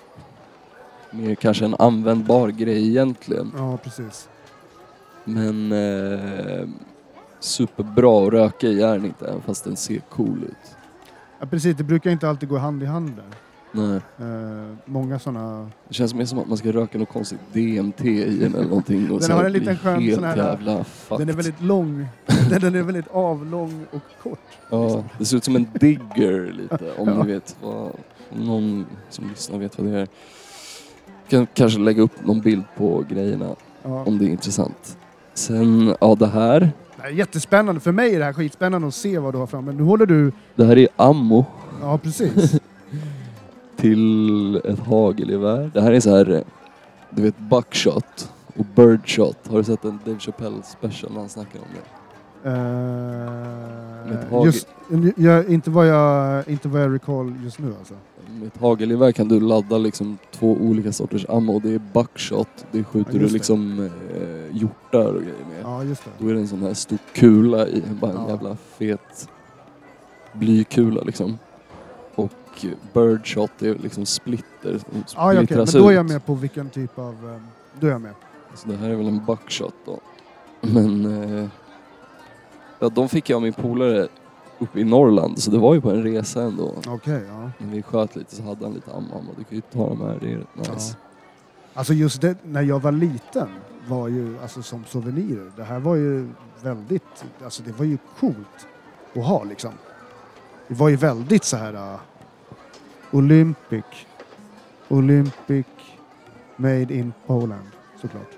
mer 1.10 1.34
kanske 1.34 1.64
en 1.64 1.74
användbar 1.78 2.48
grej 2.48 2.88
egentligen. 2.88 3.52
Ja, 3.56 3.76
precis. 3.76 4.28
Men 5.24 5.72
eh, 5.72 6.68
superbra 7.40 8.26
att 8.26 8.32
röka 8.32 8.66
i 8.66 8.82
är 8.82 8.92
den 8.92 9.04
inte, 9.04 9.26
även 9.28 9.40
fast 9.42 9.64
den 9.64 9.76
ser 9.76 9.98
cool 9.98 10.44
ut. 10.44 10.76
Ja, 11.44 11.48
precis. 11.48 11.76
Det 11.76 11.84
brukar 11.84 12.10
inte 12.10 12.28
alltid 12.28 12.48
gå 12.48 12.58
hand 12.58 12.82
i 12.82 12.86
hand 12.86 13.12
där. 13.16 13.24
Nej. 13.82 14.00
Eh, 14.18 14.74
många 14.84 15.18
sådana... 15.18 15.70
Det 15.88 15.94
känns 15.94 16.14
mer 16.14 16.24
som 16.24 16.38
att 16.38 16.48
man 16.48 16.58
ska 16.58 16.72
röka 16.72 16.98
något 16.98 17.08
konstigt 17.08 17.38
DMT 17.52 18.04
i 18.04 18.38
den 18.38 18.54
eller 18.54 18.68
någonting 18.68 19.10
och 19.10 19.20
Den 19.20 19.30
har 19.30 19.44
en 19.44 19.52
liten 19.52 19.78
skön 19.78 20.14
sån 20.14 20.24
här- 20.24 20.36
jävla 20.36 20.84
fucked. 20.84 21.18
Den 21.18 21.28
är 21.28 21.32
väldigt 21.32 21.60
lång. 21.62 22.06
den, 22.50 22.60
den 22.60 22.74
är 22.74 22.82
väldigt 22.82 23.08
avlång 23.08 23.86
och 23.92 24.22
kort. 24.22 24.38
Ja, 24.70 25.04
det 25.18 25.24
ser 25.24 25.36
ut 25.36 25.44
som 25.44 25.56
en 25.56 25.66
digger 25.80 26.52
lite 26.52 26.92
om 26.98 27.08
Ja. 27.08 27.22
ni 27.24 27.32
vet 27.32 27.56
vad, 27.62 27.92
någon 28.32 28.86
som 29.10 29.28
lyssnar 29.28 29.58
vet 29.58 29.78
vad 29.78 29.86
det 29.86 29.98
är. 29.98 30.08
Kan 31.28 31.46
kanske 31.54 31.78
lägga 31.80 32.02
upp 32.02 32.24
någon 32.26 32.40
bild 32.40 32.64
på 32.76 33.04
grejerna 33.10 33.48
Ja. 33.82 34.04
om 34.04 34.18
det 34.18 34.24
är 34.24 34.28
intressant. 34.28 34.98
Sen, 35.34 35.94
ja 36.00 36.14
det 36.14 36.26
här. 36.26 36.72
Är 37.04 37.10
jättespännande. 37.10 37.80
För 37.80 37.92
mig 37.92 38.14
är 38.14 38.18
det 38.18 38.24
här 38.24 38.32
skitspännande 38.32 38.88
att 38.88 38.94
se 38.94 39.18
vad 39.18 39.34
du 39.34 39.38
har 39.38 39.46
fram. 39.46 39.64
Men 39.64 39.76
nu 39.76 39.82
håller 39.82 40.06
du... 40.06 40.32
Det 40.54 40.64
här 40.64 40.78
är 40.78 40.88
ammo 40.96 41.44
Ja, 41.80 41.98
precis. 41.98 42.60
till 43.76 44.56
ett 44.56 44.78
hagelgevär. 44.78 45.70
Det 45.74 45.80
här 45.80 45.92
är 45.92 46.00
så 46.00 46.16
här, 46.16 46.44
du 47.10 47.22
vet 47.22 47.38
buckshot 47.38 48.32
och 48.56 48.64
birdshot. 48.74 49.36
Har 49.48 49.58
du 49.58 49.64
sett 49.64 49.84
en 49.84 49.98
Dave 50.04 50.18
Chappelle 50.18 50.62
special 50.62 51.12
när 51.12 51.20
han 51.20 51.28
snackar 51.28 51.58
om 51.58 51.66
det? 51.74 51.80
Uh, 52.50 54.44
just, 54.44 54.68
jag, 55.16 55.48
inte, 55.48 55.70
vad 55.70 55.86
jag, 55.86 56.48
inte 56.48 56.68
vad 56.68 56.82
jag 56.82 56.94
recall 56.94 57.34
just 57.44 57.58
nu 57.58 57.74
alltså. 57.78 57.94
Med 58.38 58.46
ett 58.46 58.56
hagelgevär 58.60 59.12
kan 59.12 59.28
du 59.28 59.40
ladda 59.40 59.78
liksom 59.78 60.18
två 60.30 60.52
olika 60.52 60.92
sorters 60.92 61.26
ammo. 61.28 61.60
Det 61.60 61.74
är 61.74 61.80
buckshot, 61.92 62.66
det 62.72 62.84
skjuter 62.84 63.12
Ja, 63.12 63.18
du 63.18 63.28
liksom 63.28 63.80
eh, 63.80 64.56
hjortar 64.56 65.14
och 65.14 65.22
grejer 65.22 65.44
med. 65.50 65.53
Ja, 65.64 65.84
just 65.84 66.04
det. 66.04 66.10
Då 66.18 66.28
är 66.28 66.34
det 66.34 66.40
en 66.40 66.48
sån 66.48 66.62
här 66.62 66.74
stor 66.74 66.98
kula 67.12 67.66
i, 67.68 67.82
bara 68.00 68.10
en 68.10 68.16
Ja. 68.16 68.28
jävla 68.28 68.56
fet 68.56 69.28
blykula 70.32 71.02
liksom. 71.02 71.38
Och 72.14 72.64
birdshot 72.92 73.62
är 73.62 73.74
liksom 73.74 74.06
splitter 74.06 74.78
som 74.78 74.86
Ja, 74.92 75.04
ja, 75.16 75.24
okej. 75.24 75.34
Men 75.36 75.46
splittras 75.46 75.72
då 75.72 75.86
är 75.88 75.90
ut. 75.92 75.96
jag 75.96 76.06
med 76.08 76.26
på 76.26 76.34
vilken 76.34 76.70
typ 76.70 76.98
av... 76.98 77.14
eh, 77.34 77.40
Då 77.80 77.86
är 77.86 77.90
jag 77.90 78.00
med. 78.00 78.14
Så 78.54 78.68
det 78.68 78.76
här 78.76 78.88
är 78.90 78.94
väl 78.94 79.06
en 79.06 79.24
buckshot 79.24 79.74
då. 79.86 79.98
Men 80.60 81.22
eh, 81.38 81.48
ja, 82.78 82.88
de 82.88 83.08
fick 83.08 83.30
jag 83.30 83.36
av 83.36 83.42
min 83.42 83.52
polare 83.52 84.08
uppe 84.58 84.80
i 84.80 84.84
Norrland 84.84 85.38
så 85.42 85.50
det 85.50 85.58
var 85.58 85.74
ju 85.74 85.80
på 85.80 85.90
en 85.90 86.02
resa 86.02 86.42
ändå. 86.42 86.74
Okej, 86.86 87.22
ja. 87.28 87.50
När 87.58 87.68
vi 87.74 87.82
sköt 87.82 88.16
lite 88.16 88.36
så 88.36 88.42
hade 88.42 88.64
han 88.64 88.74
lite 88.74 88.92
ammo 88.92 89.14
och 89.18 89.34
du 89.38 89.44
kan 89.44 89.54
ju 89.56 89.60
ta 89.60 89.88
de 89.88 90.00
här, 90.00 90.18
det 90.20 90.32
är 90.32 90.36
rätt 90.36 90.56
nice. 90.74 90.96
Alltså 91.74 91.92
just 91.92 92.20
det, 92.20 92.36
när 92.42 92.62
jag 92.62 92.80
var 92.80 92.92
liten 92.92 93.48
var 93.88 94.08
ju 94.08 94.38
alltså 94.42 94.62
som 94.62 94.84
souvenirer. 94.84 95.52
Det 95.56 95.64
här 95.64 95.78
var 95.78 95.94
ju 95.96 96.28
väldigt, 96.62 97.24
alltså 97.44 97.62
det 97.62 97.72
var 97.78 97.84
ju 97.84 97.98
coolt 98.18 98.66
att 99.14 99.24
ha 99.24 99.44
liksom. 99.44 99.72
Det 100.68 100.74
var 100.74 100.88
ju 100.88 100.96
väldigt 100.96 101.44
så 101.44 101.56
här 101.56 101.74
uh, 101.74 102.00
Olympic, 103.10 103.84
Olympic 104.88 105.66
made 106.56 106.94
in 106.94 107.12
Poland 107.26 107.68
såklart. 108.00 108.30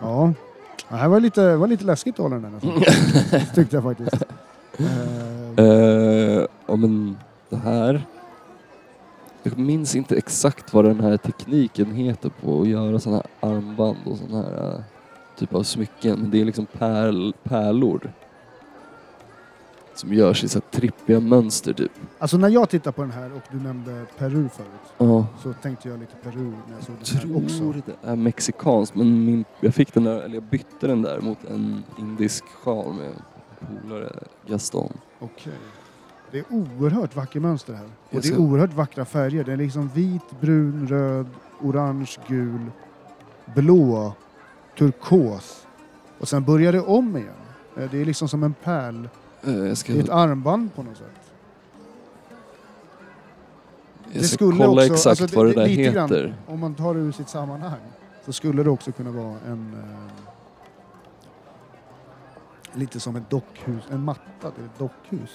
Ja, 0.00 0.32
det 0.88 0.96
här 0.96 1.08
var 1.08 1.20
lite, 1.20 1.56
var 1.56 1.66
lite 1.66 1.84
läskigt 1.84 2.14
att 2.14 2.18
hålla 2.18 2.36
den 2.38 2.52
nästan. 2.52 2.82
Tyckte 3.54 3.76
jag 3.76 3.82
faktiskt. 3.82 4.22
Eh, 5.56 6.46
ja 6.66 6.76
men 6.76 7.16
det 7.48 7.56
här. 7.56 8.06
Jag 9.42 9.58
minns 9.58 9.94
inte 9.96 10.16
exakt 10.16 10.74
vad 10.74 10.84
den 10.84 11.00
här 11.00 11.16
tekniken 11.16 11.94
heter 11.94 12.28
på 12.28 12.60
att 12.62 12.68
göra 12.68 12.98
sådana 12.98 13.22
här 13.40 13.50
armband 13.50 13.96
och 14.04 14.16
sådana 14.18 14.42
här 14.42 14.74
eh, 14.74 14.80
typ 15.38 15.54
av 15.54 15.62
smycken. 15.62 16.18
Men 16.20 16.30
det 16.30 16.40
är 16.40 16.44
liksom 16.44 16.66
pärl, 16.66 17.32
pärlor. 17.42 18.12
Som 19.94 20.12
görs 20.14 20.44
i 20.44 20.48
så 20.48 20.58
här 20.58 20.80
trippiga 20.80 21.20
mönster 21.20 21.72
typ. 21.72 21.92
alltså 22.18 22.36
när 22.36 22.48
jag 22.48 22.68
tittar 22.70 22.92
på 22.92 23.02
den 23.02 23.10
här 23.10 23.32
och 23.32 23.42
du 23.50 23.60
nämnde 23.60 24.04
Peru 24.18 24.48
förut 24.48 24.68
Ja. 24.98 25.26
så 25.42 25.52
tänkte 25.52 25.88
jag 25.88 25.98
lite 26.00 26.14
Peru 26.22 26.40
när 26.44 26.74
jag 26.76 26.84
såg 26.84 26.96
Jag 27.00 27.20
den 27.22 27.30
här 27.34 27.44
också. 27.44 27.58
tror 27.58 27.82
det 27.86 28.08
är 28.08 28.16
mexikanskt 28.16 28.94
men 28.94 29.24
min, 29.24 29.44
jag 29.60 29.74
fick 29.74 29.94
den 29.94 30.04
där, 30.04 30.20
eller 30.20 30.34
jag 30.34 30.42
bytte 30.42 30.86
den 30.86 31.02
där 31.02 31.20
mot 31.20 31.44
en 31.44 31.82
indisk 31.98 32.44
sjal 32.44 32.94
med 32.94 33.12
polare 33.82 34.12
Gaston. 34.46 34.92
Okej. 35.18 35.52
Det 36.30 36.38
är 36.38 36.44
oerhört 36.50 37.16
vackert 37.16 37.42
mönster 37.42 37.74
här. 37.74 37.84
Och 38.10 38.20
det 38.20 38.28
är 38.28 38.38
oerhört 38.38 38.72
vackra 38.74 39.04
färger. 39.04 39.44
Det 39.44 39.52
är 39.52 39.56
liksom 39.56 39.88
vit, 39.94 40.40
brun, 40.40 40.88
röd, 40.88 41.26
orange, 41.60 42.16
gul, 42.26 42.70
blå, 43.54 44.12
turkos. 44.78 45.66
Och 46.18 46.28
sen 46.28 46.44
börjar 46.44 46.72
det 46.72 46.80
om 46.80 47.16
igen. 47.16 47.32
Eh, 47.76 47.90
Det 47.90 47.98
är 48.00 48.04
liksom 48.04 48.28
som 48.28 48.42
en 48.42 48.54
pärl. 48.54 49.08
Eh, 49.42 49.74
ska, 49.74 49.92
Det 49.92 49.98
är 49.98 50.02
ett 50.02 50.08
armband 50.10 50.74
på 50.74 50.82
något 50.82 50.96
sätt. 50.96 51.06
jag 54.04 54.22
det 54.22 54.28
ska 54.28 54.34
skulle 54.36 54.64
kolla 54.64 54.82
också- 54.82 54.92
exakt 54.94 55.06
alltså, 55.06 55.26
det- 55.26 55.36
vad 55.36 55.46
det 55.46 55.52
det- 55.52 55.60
där 55.60 55.68
lite 55.68 55.82
grann. 55.92 56.08
heter. 56.10 56.34
Om 56.46 56.60
man 56.60 56.74
tar 56.74 56.94
det 56.94 57.00
ur 57.00 57.12
sitt 57.12 57.28
sammanhang 57.28 57.80
så 58.24 58.32
skulle 58.32 58.62
det 58.62 58.70
också 58.70 58.92
kunna 58.92 59.10
vara 59.10 59.36
en... 59.46 59.74
Eh, 59.74 60.08
lite 62.78 63.00
som 63.00 63.16
ett 63.16 63.30
dockhus, 63.30 63.82
en 63.90 64.04
matta. 64.04 64.20
Det 64.40 64.46
är 64.62 64.66
ett 64.66 64.78
dockhus. 64.78 65.30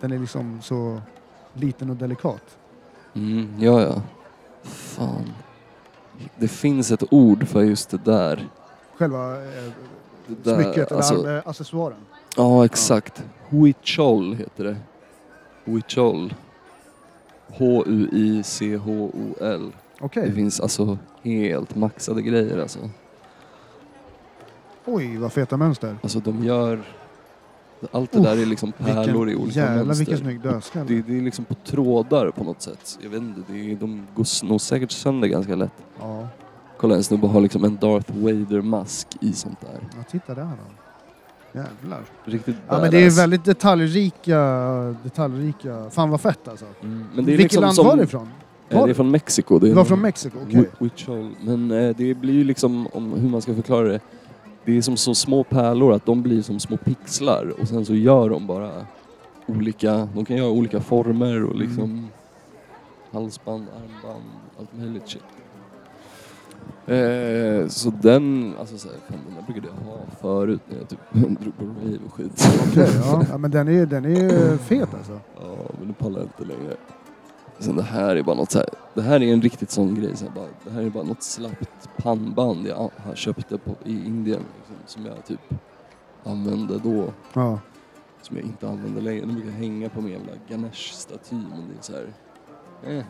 Den 0.00 0.12
är 0.12 0.18
liksom 0.18 0.58
så 0.62 1.00
liten 1.54 1.90
och 1.90 1.96
delikat. 1.96 2.58
Mm, 3.14 3.54
ja, 3.58 3.82
ja. 3.82 4.02
Fan. 4.62 5.32
Det 6.36 6.48
finns 6.48 6.90
ett 6.90 7.12
ord 7.12 7.48
för 7.48 7.62
just 7.62 7.90
det 7.90 8.04
där. 8.04 8.48
Själva 8.96 9.32
eh, 9.36 9.72
Det 10.26 10.44
där 10.44 10.62
smycket, 10.62 10.92
alltså, 10.92 11.14
eller 11.14 11.36
eh, 11.36 11.42
accessoaren. 11.48 11.98
Ja, 12.36 12.64
exakt. 12.64 13.24
Huichol 13.48 14.34
heter 14.34 14.64
det. 14.64 14.76
Huichol. 15.64 16.34
H-U-I-C-H-O-L. 18.48 19.72
Okej. 20.00 20.26
Det 20.26 20.32
finns 20.32 20.60
alltså 20.60 20.98
helt 21.22 21.74
maxade 21.74 22.22
grejer 22.22 22.58
alltså. 22.58 22.78
Oj, 24.84 25.16
vad 25.16 25.32
feta 25.32 25.56
mönster. 25.56 25.96
Alltså 26.02 26.20
de 26.20 26.44
gör... 26.44 26.82
Allt 27.92 28.12
det 28.12 28.20
där 28.20 28.36
är 28.42 28.46
liksom 28.46 28.72
pärlor 28.72 29.30
i 29.30 29.36
olika 29.36 29.60
jävlar 29.60 29.84
mönster. 29.84 30.04
vilken 30.04 30.18
snygg 30.24 30.40
dödskalle. 30.40 30.84
Det, 30.88 31.02
det 31.02 31.18
är 31.18 31.22
liksom 31.22 31.44
på 31.44 31.54
trådar 31.54 32.30
på 32.30 32.44
något 32.44 32.62
sätt. 32.62 32.98
Jag 33.02 33.10
vet 33.10 33.20
inte, 33.22 33.40
det 33.52 33.72
är, 33.72 33.76
de 33.76 34.06
går 34.14 34.44
nog 34.46 34.60
säkert 34.60 34.90
sönder 34.90 35.28
ganska 35.28 35.54
lätt. 35.56 35.72
Ja. 36.00 36.28
Kolla 36.76 36.94
en 36.94 37.02
snubbe 37.04 37.26
har 37.26 37.40
liksom 37.40 37.64
en 37.64 37.76
Darth 37.80 38.12
Vader-mask 38.12 39.06
i 39.20 39.32
sånt 39.32 39.60
där. 39.60 39.80
ja, 39.96 40.02
titta 40.10 40.34
där 40.34 40.42
då. 40.42 41.58
Jävlar. 41.60 42.00
Riktigt 42.24 42.56
Ja, 42.68 42.80
men 42.80 42.90
det 42.90 42.96
är 42.96 43.00
badass. 43.00 43.18
väldigt 43.18 43.44
detaljrika, 43.44 44.38
detaljrika. 45.04 45.90
Fan 45.90 46.10
vad 46.10 46.20
fett 46.20 46.48
alltså. 46.48 46.64
Mm, 46.82 47.04
men 47.14 47.24
det 47.24 47.32
är 47.32 47.36
Vilket 47.36 47.42
liksom 47.42 47.62
land 47.62 47.74
som, 47.74 47.86
var 47.86 47.96
det 47.96 48.02
ifrån? 48.02 48.28
Eh, 48.68 48.78
Var 48.78 48.86
det 48.86 48.92
är 48.92 48.94
från 48.94 49.10
Mexiko. 49.10 49.58
Det, 49.58 49.66
är 49.66 49.68
Det 49.68 49.74
var 49.76 49.84
från 49.84 50.00
Mexiko, 50.00 50.38
okej. 50.46 50.60
Wi- 50.60 50.66
Huichol. 50.78 51.30
Men 51.40 51.70
eh, 51.70 51.96
det 51.96 52.14
blir 52.14 52.34
ju 52.34 52.44
liksom, 52.44 52.86
om 52.92 53.12
hur 53.12 53.28
man 53.28 53.42
ska 53.42 53.54
förklara 53.54 53.88
det. 53.88 54.00
Det 54.64 54.76
är 54.76 54.82
som 54.82 54.96
så 54.96 55.14
små 55.14 55.44
pärlor 55.44 55.92
att 55.92 56.06
de 56.06 56.22
blir 56.22 56.42
som 56.42 56.60
små 56.60 56.76
pixlar 56.76 57.54
och 57.60 57.68
sen 57.68 57.84
så 57.84 57.94
gör 57.94 58.30
de 58.30 58.46
bara 58.46 58.70
olika, 59.46 60.08
de 60.14 60.24
kan 60.24 60.36
göra 60.36 60.50
olika 60.50 60.80
former 60.80 61.44
och 61.44 61.54
liksom 61.56 61.84
Mm. 61.84 62.06
halsband, 63.12 63.66
armband, 63.68 64.24
allt 64.58 64.78
möjligt 64.78 65.08
shit. 65.08 65.22
Eh, 66.86 67.68
så 67.68 67.90
den, 67.90 68.54
alltså 68.60 68.78
så 68.78 68.88
här, 68.88 68.96
fan, 69.08 69.18
den 69.26 69.34
där 69.34 69.42
brukade 69.42 69.66
jag 69.68 69.90
ha 69.92 69.98
förut 70.20 70.60
när 70.68 70.78
jag 70.78 70.88
typ 70.88 70.98
drog 71.40 71.56
på 71.58 71.64
rave 71.64 71.98
och 72.06 72.12
skit. 72.14 72.48
Okej, 72.70 72.88
ja. 73.04 73.24
ja. 73.30 73.38
men 73.38 73.50
den 73.50 73.68
är, 73.68 73.86
den 73.86 74.04
är 74.04 74.56
fet 74.68 74.94
alltså. 74.94 75.20
Ja, 75.40 75.56
men 75.78 75.88
nu 75.88 75.94
pallar 75.98 76.18
jag 76.20 76.26
inte 76.26 76.44
längre. 76.54 76.76
Sen 77.58 77.76
det 77.76 77.82
här 77.82 78.16
är 78.16 78.22
bara 78.22 78.36
något 78.36 78.50
så 78.50 78.58
här, 78.58 78.68
det 78.94 79.02
här 79.02 79.22
är 79.22 79.32
en 79.32 79.42
riktigt 79.42 79.70
sån 79.70 79.94
grej. 79.94 80.16
Så 80.16 80.24
här, 80.24 80.32
bara, 80.32 80.46
det 80.64 80.70
här 80.70 80.82
är 80.82 80.90
bara 80.90 81.04
något 81.04 81.22
slappt 81.22 81.88
pannband 81.96 82.66
jag 82.66 82.90
har 82.96 83.14
köpte 83.14 83.58
på, 83.58 83.70
i 83.84 84.06
Indien. 84.06 84.42
Liksom, 84.58 84.76
som 84.86 85.06
jag 85.06 85.24
typ 85.24 85.40
använde 86.24 86.78
då 86.78 87.12
Ja. 87.32 87.58
som 88.22 88.36
jag 88.36 88.46
inte 88.46 88.68
använder 88.68 89.02
längre. 89.02 89.20
Den 89.26 89.34
brukar 89.34 89.50
hänga 89.50 89.88
på 89.88 90.00
min 90.00 90.12
jävla 90.12 90.32
Ganesh-staty 90.48 91.32
men 91.50 91.68
det 91.68 91.78
är 91.78 91.82
så 91.82 91.92
här. 91.92 92.12
Eh. 92.98 93.04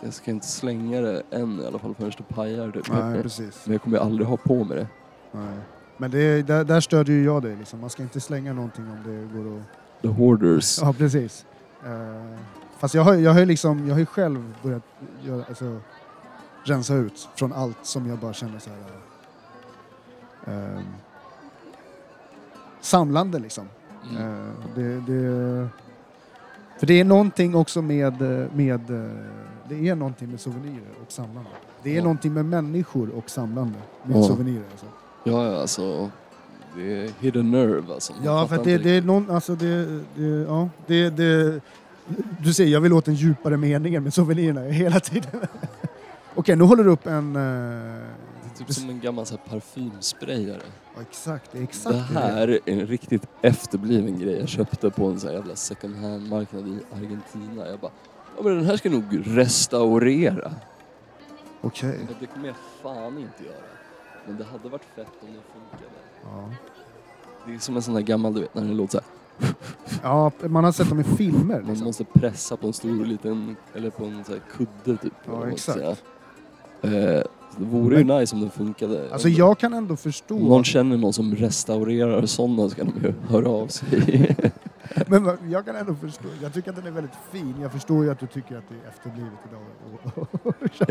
Jag 0.00 0.14
ska 0.14 0.30
inte 0.30 0.46
slänga 0.46 1.00
det 1.00 1.22
än 1.30 1.60
i 1.60 1.66
alla 1.66 1.78
fall 1.78 1.94
förrän 1.94 2.12
det 2.18 2.34
pajar 2.34 2.70
typ. 2.70 2.92
Nej, 2.92 3.22
precis. 3.22 3.62
Men 3.64 3.72
jag 3.72 3.82
kommer 3.82 3.96
ju 3.96 4.02
aldrig 4.02 4.28
ha 4.28 4.36
på 4.36 4.64
mig 4.64 4.76
det. 4.76 4.86
Nej. 5.32 5.58
Men 5.96 6.10
det 6.10 6.18
är, 6.18 6.42
där, 6.42 6.64
där 6.64 6.80
stödjer 6.80 7.16
ju 7.16 7.24
jag 7.24 7.42
dig. 7.42 7.56
Liksom. 7.56 7.80
Man 7.80 7.90
ska 7.90 8.02
inte 8.02 8.20
slänga 8.20 8.52
någonting 8.52 8.84
om 8.90 8.98
det 9.04 9.38
går 9.38 9.56
att... 9.56 9.62
The 10.02 10.08
Hoarders. 10.08 10.78
Ja, 10.82 10.92
precis. 10.98 11.46
Uh, 11.86 12.38
fast 12.78 12.94
jag 12.94 13.02
har, 13.02 13.14
jag 13.14 13.32
har 13.32 13.40
ju 13.40 13.46
liksom, 13.46 13.86
jag 13.86 13.94
har 13.94 13.98
ju 14.00 14.06
själv 14.06 14.54
börjat 14.62 14.82
göra, 15.24 15.44
alltså, 15.48 15.80
rensa 16.64 16.94
ut 16.94 17.28
från 17.34 17.52
allt 17.52 17.78
som 17.82 18.06
jag 18.06 18.18
bara 18.18 18.32
känner 18.32 18.58
så 18.58 18.70
här... 18.70 18.78
eh, 20.74 20.80
samlande 22.80 23.38
liksom. 23.38 23.68
Mm. 24.10 24.22
Eh, 24.22 24.52
det, 24.74 25.00
det, 25.00 25.68
för 26.78 26.86
det 26.86 27.00
är 27.00 27.04
någonting 27.04 27.54
också 27.54 27.82
med, 27.82 28.22
eh, 28.22 28.52
med, 28.54 28.90
eh, 28.90 29.10
det 29.68 29.88
är 29.88 29.94
någonting 29.94 30.30
med 30.30 30.40
souvenirer 30.40 30.90
och 31.06 31.12
samlande. 31.12 31.50
Det 31.82 31.90
är 31.90 31.94
Ja. 31.96 32.02
någonting 32.02 32.32
med 32.34 32.44
människor 32.44 33.10
och 33.10 33.30
samlande 33.30 33.78
med 34.02 34.16
Ja. 34.16 34.22
souvenirer. 34.22 34.64
Alltså. 34.70 34.86
Ja, 35.24 35.44
ja, 35.52 35.60
alltså. 35.60 36.10
Det 36.76 37.04
är 37.04 37.10
hidden 37.20 37.50
nerve 37.50 37.92
alltså. 37.94 38.12
Man 38.12 38.24
Ja, 38.24 38.46
för 38.48 38.64
det, 38.64 38.78
det 38.78 38.90
är 38.90 39.02
någon, 39.02 39.30
alltså 39.30 39.54
det, 39.54 40.00
det, 40.14 40.26
ja, 40.48 40.68
det, 40.86 41.10
det, 41.10 41.60
du 42.42 42.54
ser, 42.54 42.64
jag 42.64 42.80
vill 42.80 42.92
åt 42.92 43.04
den 43.04 43.14
djupare 43.14 43.56
meningen 43.56 44.02
med 44.02 44.14
souvenirerna 44.14 44.60
hela 44.60 45.00
tiden. 45.00 45.40
Okej, 46.34 46.56
nu 46.56 46.64
håller 46.64 46.84
du 46.84 46.90
upp 46.90 47.06
en... 47.06 47.36
eh, 47.36 47.42
Det 47.42 48.62
är 48.62 48.64
typ 48.66 48.72
som 48.74 48.90
en 48.90 49.00
gammal 49.00 49.26
så 49.26 49.34
här 49.36 49.42
parfymsprayare. 49.50 50.60
ja, 50.96 51.02
exakt, 51.02 51.52
det 51.52 51.58
är 51.58 51.62
exakt 51.62 51.94
Det 51.94 52.18
här 52.20 52.48
är 52.48 52.58
en 52.64 52.86
riktigt 52.86 53.26
efterbliven 53.42 54.18
grej 54.18 54.38
jag 54.38 54.48
köpte 54.48 54.90
på 54.90 55.06
en 55.06 55.20
så 55.20 55.26
här 55.26 55.34
jävla 55.34 55.56
second 55.56 55.96
hand-marknad 55.96 56.68
i 56.68 56.78
Argentina. 56.96 57.66
Jag 57.66 57.78
bara, 57.80 57.92
ja 58.36 58.42
men 58.42 58.56
den 58.56 58.66
här 58.66 58.76
ska 58.76 58.90
nog 58.90 59.22
restaurera. 59.24 60.52
Okej. 61.60 61.98
Men 62.06 62.14
det 62.20 62.26
kommer 62.26 62.46
jag 62.46 62.56
fan 62.82 63.18
inte 63.18 63.44
göra. 63.44 63.56
Men 64.26 64.36
det 64.36 64.44
hade 64.44 64.68
varit 64.68 64.84
fett 64.94 65.06
om 65.20 65.28
det 65.28 65.40
funkade. 65.52 65.92
Ja. 66.24 66.50
Det 67.46 67.54
är 67.54 67.58
som 67.58 67.76
en 67.76 67.82
sån 67.82 67.94
där 67.94 68.00
gammal, 68.00 68.34
du 68.34 68.40
vet, 68.40 68.54
när 68.54 68.62
den 68.62 68.76
låter 68.76 68.92
så 68.92 68.98
här. 68.98 69.06
Ja, 70.02 70.30
man 70.48 70.64
har 70.64 70.72
sett 70.72 70.88
dem 70.88 71.00
i 71.00 71.04
filmer. 71.04 71.60
Man 71.60 71.68
Liksom. 71.68 71.86
måste 71.86 72.04
pressa 72.04 72.56
på 72.56 72.66
en 72.66 72.72
stor 72.72 73.04
liten, 73.04 73.56
eller 73.74 73.90
på 73.90 74.04
en 74.04 74.24
så 74.24 74.32
här 74.32 74.40
kudde 74.56 74.96
typ. 75.02 75.12
Ja, 75.24 75.32
eller 75.32 75.38
vad 75.38 75.48
man 75.48 75.58
ska 75.58 75.72
exakt. 75.72 76.02
säga. 76.82 77.16
Eh, 77.18 77.22
så 77.54 77.60
det 77.62 77.66
vore 77.66 77.98
ju 77.98 78.04
nice 78.04 78.36
om 78.36 78.42
det 78.42 78.50
funkade. 78.50 79.08
Alltså 79.12 79.28
jag 79.28 79.58
kan 79.58 79.74
ändå 79.74 79.96
förstå... 79.96 80.36
Om 80.36 80.42
någon 80.42 80.64
känner 80.64 80.96
någon 80.96 81.12
som 81.12 81.34
restaurerar 81.34 82.26
sådana 82.26 82.68
så 82.68 82.74
kan 82.76 82.86
de 82.94 83.06
ju 83.06 83.14
höra 83.28 83.48
av 83.48 83.66
sig. 83.68 84.36
Men 85.06 85.24
vad- 85.24 85.38
jag 85.48 85.64
kan 85.64 85.76
ändå 85.76 85.94
förstå. 85.94 86.24
Jag 86.42 86.52
tycker 86.54 86.70
att 86.70 86.76
den 86.76 86.86
är 86.86 86.90
väldigt 86.90 87.12
fin. 87.32 87.54
Jag 87.62 87.72
förstår 87.72 88.04
ju 88.04 88.10
att 88.10 88.18
du 88.20 88.26
tycker 88.26 88.56
att 88.58 88.64
det 88.68 88.74
är 88.74 88.88
efterblivet 88.88 89.38
idag. 89.50 90.26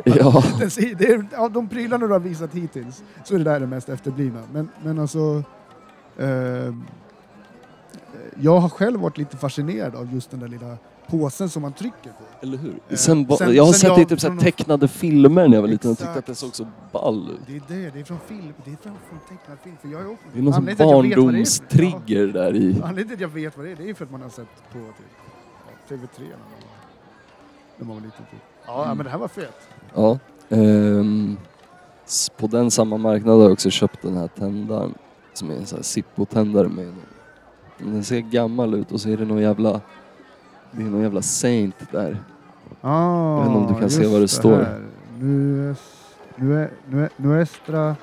ja. 0.33 0.43
Den 0.59 0.69
ser- 0.71 0.95
det 0.95 1.05
är, 1.07 1.27
av 1.37 1.51
de 1.51 1.67
prylarna 1.69 2.07
du 2.07 2.13
har 2.13 2.19
visat 2.19 2.53
hittills 2.53 3.03
så 3.23 3.33
är 3.33 3.37
det 3.37 3.43
där 3.43 3.59
det 3.59 3.67
mest 3.67 3.89
efterblivna. 3.89 4.41
Men, 4.53 4.69
men 4.83 4.99
alltså... 4.99 5.43
Eh, 6.17 6.73
jag 8.41 8.59
har 8.59 8.69
själv 8.69 8.99
varit 8.99 9.17
lite 9.17 9.37
fascinerad 9.37 9.95
av 9.95 10.13
just 10.13 10.31
den 10.31 10.39
där 10.39 10.47
lilla 10.47 10.77
påsen 11.07 11.49
som 11.49 11.61
man 11.61 11.73
trycker 11.73 12.09
på. 12.09 12.23
Eller 12.45 12.57
hur? 12.57 12.79
Eh, 12.89 12.95
Sen, 12.95 13.27
sen- 13.37 13.55
jag 13.55 13.63
har 13.65 13.71
sen 13.73 13.79
sett 13.79 13.87
jag- 13.89 13.97
det 13.97 14.01
i 14.01 14.05
typ 14.05 14.19
så 14.21 14.37
tecknade 14.39 14.87
filmer 14.87 15.47
när 15.47 15.55
jag 15.57 15.61
var 15.61 15.69
liten 15.69 15.91
och 15.91 15.97
tyckte 15.97 16.13
att 16.19 16.25
det 16.25 16.35
såg 16.35 16.55
så 16.55 16.67
ball 16.91 17.29
ut. 17.31 17.39
Det 17.47 17.55
är 17.75 17.81
det, 17.83 17.89
det 17.93 17.99
är 17.99 18.03
från 18.03 18.19
film. 18.27 18.53
Det 18.65 18.71
är 18.71 18.75
från, 18.75 18.93
från 19.09 19.19
tecknad 19.37 19.57
film. 19.63 19.75
För 19.81 19.87
jag 19.89 20.01
är 20.01 20.11
också, 20.11 20.25
Det 20.33 20.39
är 20.39 20.43
någon 20.43 20.53
sån 20.53 20.65
barndomstrigger 20.77 22.27
där 22.27 22.55
i. 22.55 22.81
Anledningen 22.83 23.07
till 23.07 23.13
att 23.15 23.21
jag 23.21 23.27
vet 23.29 23.57
vad 23.57 23.65
det 23.65 23.71
är, 23.71 23.75
det 23.75 23.89
är 23.89 23.93
för 23.93 24.05
att 24.05 24.11
man 24.11 24.21
har 24.21 24.29
sett 24.29 24.47
på 24.71 24.77
typ, 24.79 25.11
ja, 25.89 25.95
TV3 25.95 26.19
när 26.19 26.27
man 26.27 26.37
var, 26.61 26.69
när 27.77 27.85
man 27.85 27.95
var 27.95 28.03
liten. 28.03 28.25
Typ. 28.31 28.39
Ja, 28.67 28.83
Mm. 28.85 28.97
men 28.97 29.03
det 29.05 29.11
här 29.11 29.17
var 29.17 29.27
fett. 29.27 29.59
Ja. 29.95 30.19
ehm, 30.49 31.37
på 32.37 32.47
den 32.47 32.71
samma 32.71 32.97
marknad 32.97 33.35
har 33.35 33.43
jag 33.43 33.51
också 33.51 33.69
köpt 33.69 34.01
den 34.01 34.17
här 34.17 34.27
tändaren. 34.27 34.93
Som 35.33 35.49
är 35.51 35.55
en 35.55 35.65
sån 35.65 35.77
här 35.77 35.83
Zippo-tändare 35.83 36.67
med 36.67 36.87
en- 36.87 36.95
Den 37.77 38.03
ser 38.03 38.19
gammal 38.19 38.73
ut 38.73 38.91
och 38.91 39.01
så 39.01 39.09
är 39.09 39.17
det 39.17 39.25
någon 39.25 39.41
jävla... 39.41 39.81
Det 40.71 40.81
är 40.83 40.85
någon 40.87 41.01
jävla 41.01 41.21
saint 41.21 41.75
där. 41.91 42.23
Ah, 42.81 43.37
Jag 43.37 43.39
vet 43.39 43.47
inte 43.57 43.57
om 43.67 43.73
du 43.73 43.79
kan 43.79 43.89
se 43.89 44.07
vad 44.07 44.21
det 44.21 44.27
står. 44.27 44.57
här. 44.57 44.81
Nues, 45.19 45.79
nue, 46.35 46.69
nue, 46.87 47.09
nuestra 47.17 47.95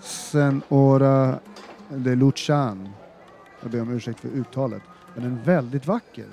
Senora 0.00 1.38
de 1.88 2.14
Luchan. 2.16 2.88
Jag 3.62 3.70
ber 3.70 3.82
om 3.82 3.90
ursäkt 3.90 4.20
för 4.20 4.28
uttalet. 4.28 4.82
Men 5.14 5.24
en 5.24 5.38
väldigt 5.44 5.86
vacker, 5.86 6.26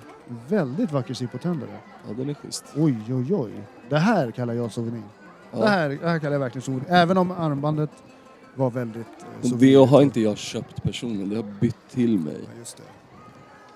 väldigt 0.48 0.92
vacker 0.92 1.14
Zippo-tändare. 1.14 1.70
Ja, 2.08 2.14
den 2.18 2.30
är 2.30 2.34
schysst. 2.34 2.66
Oj, 2.76 2.96
oj, 3.10 3.34
oj. 3.36 3.52
Det 3.90 3.98
här 3.98 4.32
kallar 4.32 4.54
jag 4.54 4.72
souvenir. 4.72 5.02
Ja. 5.52 5.60
Det, 5.60 5.68
här, 5.68 5.90
det 5.90 6.10
här 6.10 6.20
kallar 6.20 6.34
jag 6.34 6.40
verkligen 6.40 6.62
souvenir. 6.64 6.86
Även 6.90 7.18
om 7.18 7.32
armbandet 7.32 7.90
var 8.56 8.70
väldigt 8.70 9.08
eh, 9.44 9.52
det 9.58 9.76
har 9.76 10.02
inte 10.02 10.22
jag 10.22 10.38
köpt 10.38 10.84
personligen, 10.84 11.30
det 11.30 11.36
har 11.36 11.46
bytt 11.62 11.90
till 11.90 12.20
mig. 12.20 12.38
Ja, 12.54 12.60
just 12.60 12.78
det. 12.78 12.84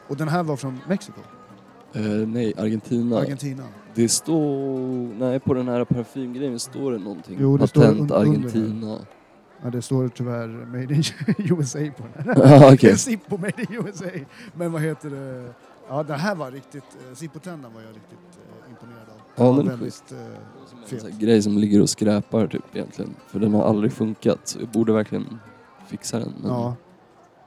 Och 0.08 0.18
den 0.18 0.28
här 0.28 0.44
var 0.44 0.56
från 0.56 0.80
Mexiko? 0.88 1.20
Eh, 1.94 2.02
nej, 2.04 2.54
Argentina. 2.58 3.18
Argentina? 3.18 3.64
Det 3.96 4.10
står... 4.10 5.20
Nej, 5.20 5.40
på 5.40 5.54
den 5.54 5.68
här 5.68 5.86
parfymgrejen 5.86 6.60
står 6.60 6.92
det 6.92 6.98
någonting. 6.98 7.38
Jo, 7.40 7.58
det 7.58 7.68
står 7.68 7.82
Patent 7.82 8.00
under 8.00 8.16
Argentina. 8.16 9.00
Ja, 9.64 9.70
det 9.70 9.82
står 9.82 10.08
tyvärr 10.08 10.48
Made 10.48 10.94
in 10.96 11.04
USA 11.38 11.80
på 11.98 12.04
den 12.14 12.26
här. 12.26 12.36
Ja, 12.62 12.72
Det 12.72 12.84
är 12.84 12.96
Zippo 12.96 13.38
Made 13.38 13.62
in 13.62 13.68
USA. 13.88 14.06
Men 14.56 14.72
vad 14.72 14.82
heter 14.82 15.10
det? 15.10 15.54
Ja, 15.90 16.04
det 16.04 16.14
här 16.14 16.36
var 16.36 16.52
riktigt... 16.52 16.84
eh, 17.10 17.16
Zippo-tändaren 17.16 17.74
var 17.76 17.82
jag 17.82 17.90
riktigt 17.90 18.20
eh, 18.66 18.70
imponerad. 18.70 18.93
Ja, 19.36 19.60
är 19.60 19.64
väldigt, 19.64 20.12
eh, 20.12 20.18
En 20.90 21.00
här 21.04 21.20
grej 21.20 21.42
som 21.42 21.58
ligger 21.58 21.82
och 21.82 21.90
skräpar 21.90 22.48
typ 22.48 22.76
egentligen. 22.76 23.16
För 23.28 23.40
den 23.40 23.54
har 23.54 23.64
aldrig 23.66 23.94
funkat. 23.94 24.40
Så 24.48 24.60
jag 24.60 24.68
borde 24.70 24.94
verkligen 24.94 25.40
fixa 25.88 26.20
den. 26.20 26.34
Men 26.42 26.52
Ja. 26.52 26.76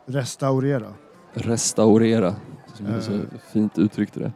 Restaurera. 0.07 0.93
Restaurera. 1.33 2.35
Som 2.75 2.87
du 2.87 3.03
så 3.03 3.13
Eh. 3.13 3.21
fint 3.53 3.79
uttryckte 3.79 4.21
det. 4.21 4.33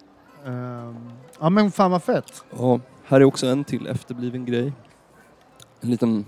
Ehm, 0.51 0.97
ja 1.41 1.51
men 1.51 1.71
fan 1.71 1.91
vad 1.91 2.03
fett. 2.03 2.45
Ja, 2.59 2.81
här 3.05 3.21
är 3.21 3.25
också 3.25 3.47
en 3.47 3.65
till 3.65 3.87
efterbliven 3.87 4.45
grej. 4.45 4.73
En 5.81 5.91
liten 5.91 6.25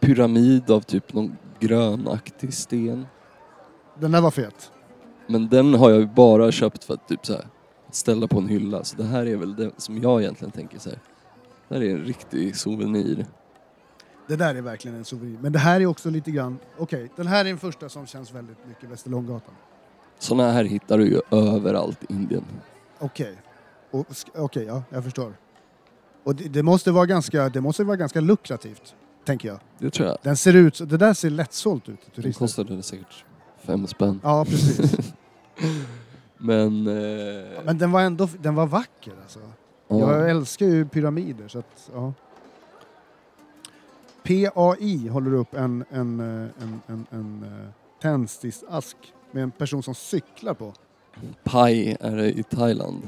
pyramid 0.00 0.70
av 0.70 0.80
typ 0.80 1.12
någon 1.12 1.36
grönaktig 1.60 2.54
sten. 2.54 3.06
Den 3.98 4.12
där 4.12 4.20
var 4.20 4.30
fet. 4.30 4.72
Men 5.26 5.48
den 5.48 5.74
har 5.74 5.90
jag 5.90 6.00
ju 6.00 6.06
bara 6.06 6.52
köpt 6.52 6.84
för 6.84 6.94
att 6.94 7.08
typ 7.08 7.26
så 7.26 7.32
här, 7.32 7.44
ställa 7.90 8.26
på 8.26 8.38
en 8.38 8.48
hylla. 8.48 8.84
Så 8.84 8.96
det 8.96 9.04
här 9.04 9.26
är 9.26 9.36
väl 9.36 9.56
det 9.56 9.70
som 9.76 10.02
jag 10.02 10.22
egentligen 10.22 10.52
tänker 10.52 10.78
så 10.78 10.90
här. 10.90 10.98
Det 11.68 11.74
här 11.74 11.82
är 11.82 11.90
en 11.90 12.04
riktig 12.04 12.56
souvenir. 12.56 13.26
Det 14.26 14.36
där 14.36 14.54
är 14.54 14.60
verkligen 14.62 14.96
en 14.96 15.04
souvenir. 15.04 15.38
Men 15.40 15.52
det 15.52 15.58
här 15.58 15.80
är 15.80 15.86
också 15.86 16.10
lite 16.10 16.30
grann... 16.30 16.58
Okej, 16.78 17.10
den 17.16 17.26
här 17.26 17.40
är 17.40 17.44
den 17.48 17.58
första 17.58 17.88
som 17.88 18.06
känns 18.06 18.32
väldigt 18.34 18.66
mycket 18.68 18.90
Västerlånggatan. 18.90 19.54
Såna 20.18 20.52
här 20.52 20.64
hittar 20.64 20.98
du 20.98 21.06
ju 21.08 21.20
överallt 21.30 22.02
i 22.02 22.12
Indien. 22.12 22.44
Okej. 22.98 23.34
Sk- 23.92 24.28
Okej, 24.34 24.64
ja, 24.64 24.82
jag 24.90 25.04
förstår. 25.04 25.32
Och 26.24 26.34
det, 26.34 26.48
det, 26.48 26.62
måste 26.62 26.90
vara 26.90 27.06
ganska, 27.06 27.48
det 27.48 27.60
måste 27.60 27.84
vara 27.84 27.96
ganska 27.96 28.20
lukrativt, 28.20 28.94
tänker 29.24 29.48
jag. 29.48 29.58
Det 29.78 29.90
tror 29.90 30.08
jag. 30.08 30.18
Den 30.22 30.36
ser 30.36 30.56
ut, 30.56 30.78
det 30.90 30.96
där 30.96 31.14
ser 31.14 31.30
lättsålt 31.30 31.88
ut 31.88 32.00
till 32.00 32.10
Den 32.14 32.22
turister. 32.22 32.38
kostade 32.38 32.82
säkert 32.82 33.24
fem 33.66 33.86
spänn. 33.86 34.20
Ja, 34.22 34.44
precis. 34.44 34.92
Men... 36.38 36.86
Eh, 36.86 37.62
Men 37.64 37.78
den 37.78 37.92
var 37.92 38.00
ändå 38.00 38.28
den 38.40 38.54
var 38.54 38.66
vacker 38.66 39.12
alltså. 39.22 39.38
ja. 39.88 39.98
Jag 39.98 40.30
älskar 40.30 40.66
ju 40.66 40.88
pyramider 40.88 41.48
så 41.48 41.58
att, 41.58 41.90
ja. 41.94 42.12
PAI 44.22 45.08
håller 45.08 45.34
upp 45.34 45.54
en, 45.54 45.84
en, 45.90 46.20
eh, 46.20 46.48
en, 46.62 46.80
en, 46.86 47.06
en, 47.10 47.42
eh, 47.42 47.68
tändsticksask 48.02 48.96
med 49.30 49.42
en 49.42 49.50
person 49.50 49.82
som 49.82 49.94
cyklar 49.94 50.54
på. 50.54 50.72
Pai 51.44 51.96
är 52.00 52.16
det 52.16 52.30
i 52.38 52.42
Thailand. 52.42 53.02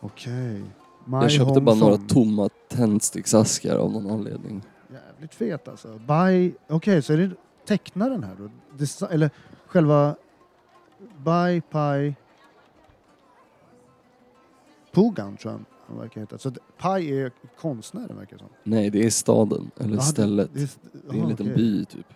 Okej. 0.00 0.62
Jag 1.10 1.30
köpte 1.30 1.60
bara 1.60 1.76
några 1.76 1.96
tomma 1.96 2.48
tändsticksaskar 2.68 3.76
av 3.76 3.92
någon 3.92 4.10
anledning. 4.10 4.62
Jävligt 4.92 5.34
fet 5.34 5.68
alltså. 5.68 5.98
By, 5.98 6.54
Okej, 6.68 7.02
så 7.02 7.12
är 7.12 7.16
det 7.18 7.30
tecknaren 7.66 8.22
här 8.24 8.36
då? 8.38 8.50
Desi- 8.84 9.10
eller 9.10 9.30
själva 9.66 10.14
By 10.98 11.60
Pi 11.60 12.14
Pugan 14.96 15.36
tror 15.36 15.52
jag 15.52 15.60
han 15.88 15.98
verkar 15.98 16.20
heta. 16.20 16.38
Så 16.38 16.48
att 16.48 16.54
Pi 16.78 17.20
är 17.20 17.30
konstnären 17.60 18.16
verkar 18.16 18.32
det 18.36 18.38
som. 18.38 18.48
Nej, 18.62 18.90
det 18.90 19.06
är 19.06 19.10
staden, 19.10 19.70
eller 19.76 19.90
Ja, 19.90 19.96
det- 19.96 20.02
stället. 20.02 20.50
Det, 20.54 20.60
är- 20.62 20.68
Det 20.92 21.08
är 21.08 21.12
en 21.12 21.18
jaha, 21.18 21.28
liten 21.28 21.54
by 21.54 21.84
typ. 21.84 22.06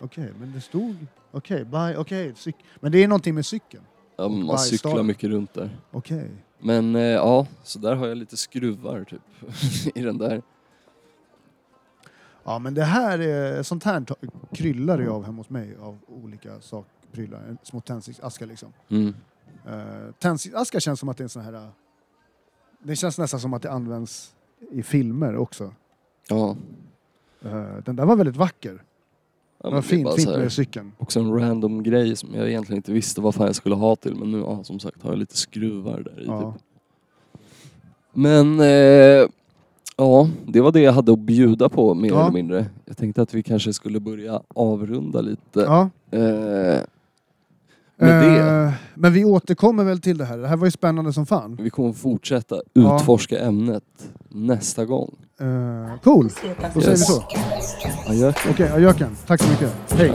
Okej, 0.00 0.32
men 0.40 0.52
det 0.52 0.60
stod... 0.60 0.96
Okej, 1.30 1.64
by, 1.64 1.94
okej, 1.96 2.32
cyk- 2.32 2.64
men 2.80 2.92
det 2.92 3.04
är 3.04 3.08
någonting 3.08 3.34
med 3.34 3.46
cykeln. 3.46 3.84
Ja, 4.16 4.28
man 4.28 4.56
By 4.56 4.62
cyklar 4.62 4.90
staden. 4.90 5.06
mycket 5.06 5.30
runt 5.30 5.54
där. 5.54 5.78
Okej. 5.90 6.30
Men 6.58 6.96
eh, 6.96 7.02
ja, 7.02 7.46
så 7.62 7.78
där 7.78 7.94
har 7.94 8.06
jag 8.06 8.16
lite 8.18 8.36
skruvar 8.36 9.04
typ 9.04 9.22
i 9.96 10.02
den 10.02 10.18
där. 10.18 10.42
Ja, 12.44 12.58
men 12.58 12.74
det 12.74 12.84
här 12.84 13.18
är, 13.18 13.62
sånt 13.62 13.84
här 13.84 14.00
ta- 14.00 14.14
kryllar 14.52 14.98
det 14.98 15.08
av 15.10 15.24
hemma 15.24 15.38
hos 15.38 15.50
mig 15.50 15.76
av 15.80 15.98
olika 16.08 16.60
sakprylar. 16.60 17.56
Små 17.62 17.80
tändsticksaskar 17.80 18.46
liksom. 18.46 18.72
Mm. 18.88 19.14
Uh, 19.68 20.12
tändsticksaskar 20.18 20.80
känns 20.80 21.00
som 21.00 21.08
att 21.08 21.16
det 21.16 21.20
är 21.22 21.24
en 21.24 21.28
sån 21.28 21.42
här... 21.44 21.52
eh, 21.52 21.68
det 22.84 22.96
känns 22.96 23.18
nästan 23.18 23.40
som 23.40 23.54
att 23.54 23.62
det 23.62 23.70
används 23.70 24.34
i 24.70 24.82
filmer 24.82 25.36
också. 25.36 25.72
Ja. 26.28 26.56
Eh, 27.44 27.64
den 27.84 27.96
där 27.96 28.04
var 28.06 28.16
väldigt 28.16 28.36
vacker. 28.36 28.82
ja 29.62 29.70
Det 29.70 29.70
men 29.70 29.72
var 29.74 29.80
det 29.80 29.86
är 29.86 29.88
fint, 29.88 30.04
bara 30.04 30.16
fint 30.16 30.28
så 30.28 30.34
här- 30.34 30.38
med 30.42 30.52
cykeln. 30.52 30.92
Också 30.98 31.20
en 31.20 31.38
random 31.40 31.82
grej 31.82 32.16
som 32.16 32.34
jag 32.34 32.48
egentligen 32.48 32.76
inte 32.76 32.92
visste 32.92 33.20
vad 33.20 33.34
fan 33.34 33.46
jag 33.46 33.56
skulle 33.56 33.74
ha 33.74 33.96
till 33.96 34.14
men 34.14 34.30
nu 34.32 34.38
ja, 34.38 34.64
som 34.64 34.78
sagt 34.80 35.02
har 35.02 35.10
jag 35.10 35.18
lite 35.18 35.36
skruvar 35.36 36.00
där 36.00 36.20
i 36.22 36.26
Ja. 36.26 36.52
typ. 36.52 36.62
Men 38.12 38.60
eh, 38.60 39.26
ja, 39.96 40.28
det 40.46 40.60
var 40.60 40.72
det 40.72 40.80
jag 40.80 40.92
hade 40.92 41.12
att 41.12 41.18
bjuda 41.18 41.68
på 41.68 41.94
mer 41.94 42.08
Ja. 42.08 42.20
eller 42.22 42.32
mindre. 42.32 42.66
Jag 42.84 42.96
tänkte 42.96 43.22
att 43.22 43.34
vi 43.34 43.42
kanske 43.42 43.72
skulle 43.72 44.00
börja 44.00 44.42
avrunda 44.54 45.20
lite. 45.20 45.60
Ja. 45.60 45.90
Eh, 46.10 46.20
med 47.96 48.24
Eh, 48.24 48.33
men 48.94 49.12
vi 49.12 49.24
återkommer 49.24 49.84
väl 49.84 50.00
till 50.00 50.18
det 50.18 50.24
här. 50.24 50.38
Det 50.38 50.48
här 50.48 50.56
var 50.56 50.66
ju 50.66 50.70
spännande 50.70 51.12
som 51.12 51.26
fan. 51.26 51.58
vi 51.62 51.70
kommer 51.70 51.92
fortsätta 51.92 52.60
Ja. 52.72 52.96
utforska 52.96 53.38
ämnet 53.38 53.84
nästa 54.28 54.84
gång. 54.84 55.14
Uh, 55.42 55.46
cool, 56.04 56.28
då 56.74 56.80
säger 56.80 56.90
vi 56.90 56.96
så. 56.96 57.22
Adjö. 58.08 58.32
Okej, 58.50 58.68
ajöken. 58.68 59.16
Tack 59.26 59.42
så 59.42 59.50
mycket. 59.50 59.72
Hej. 59.90 60.12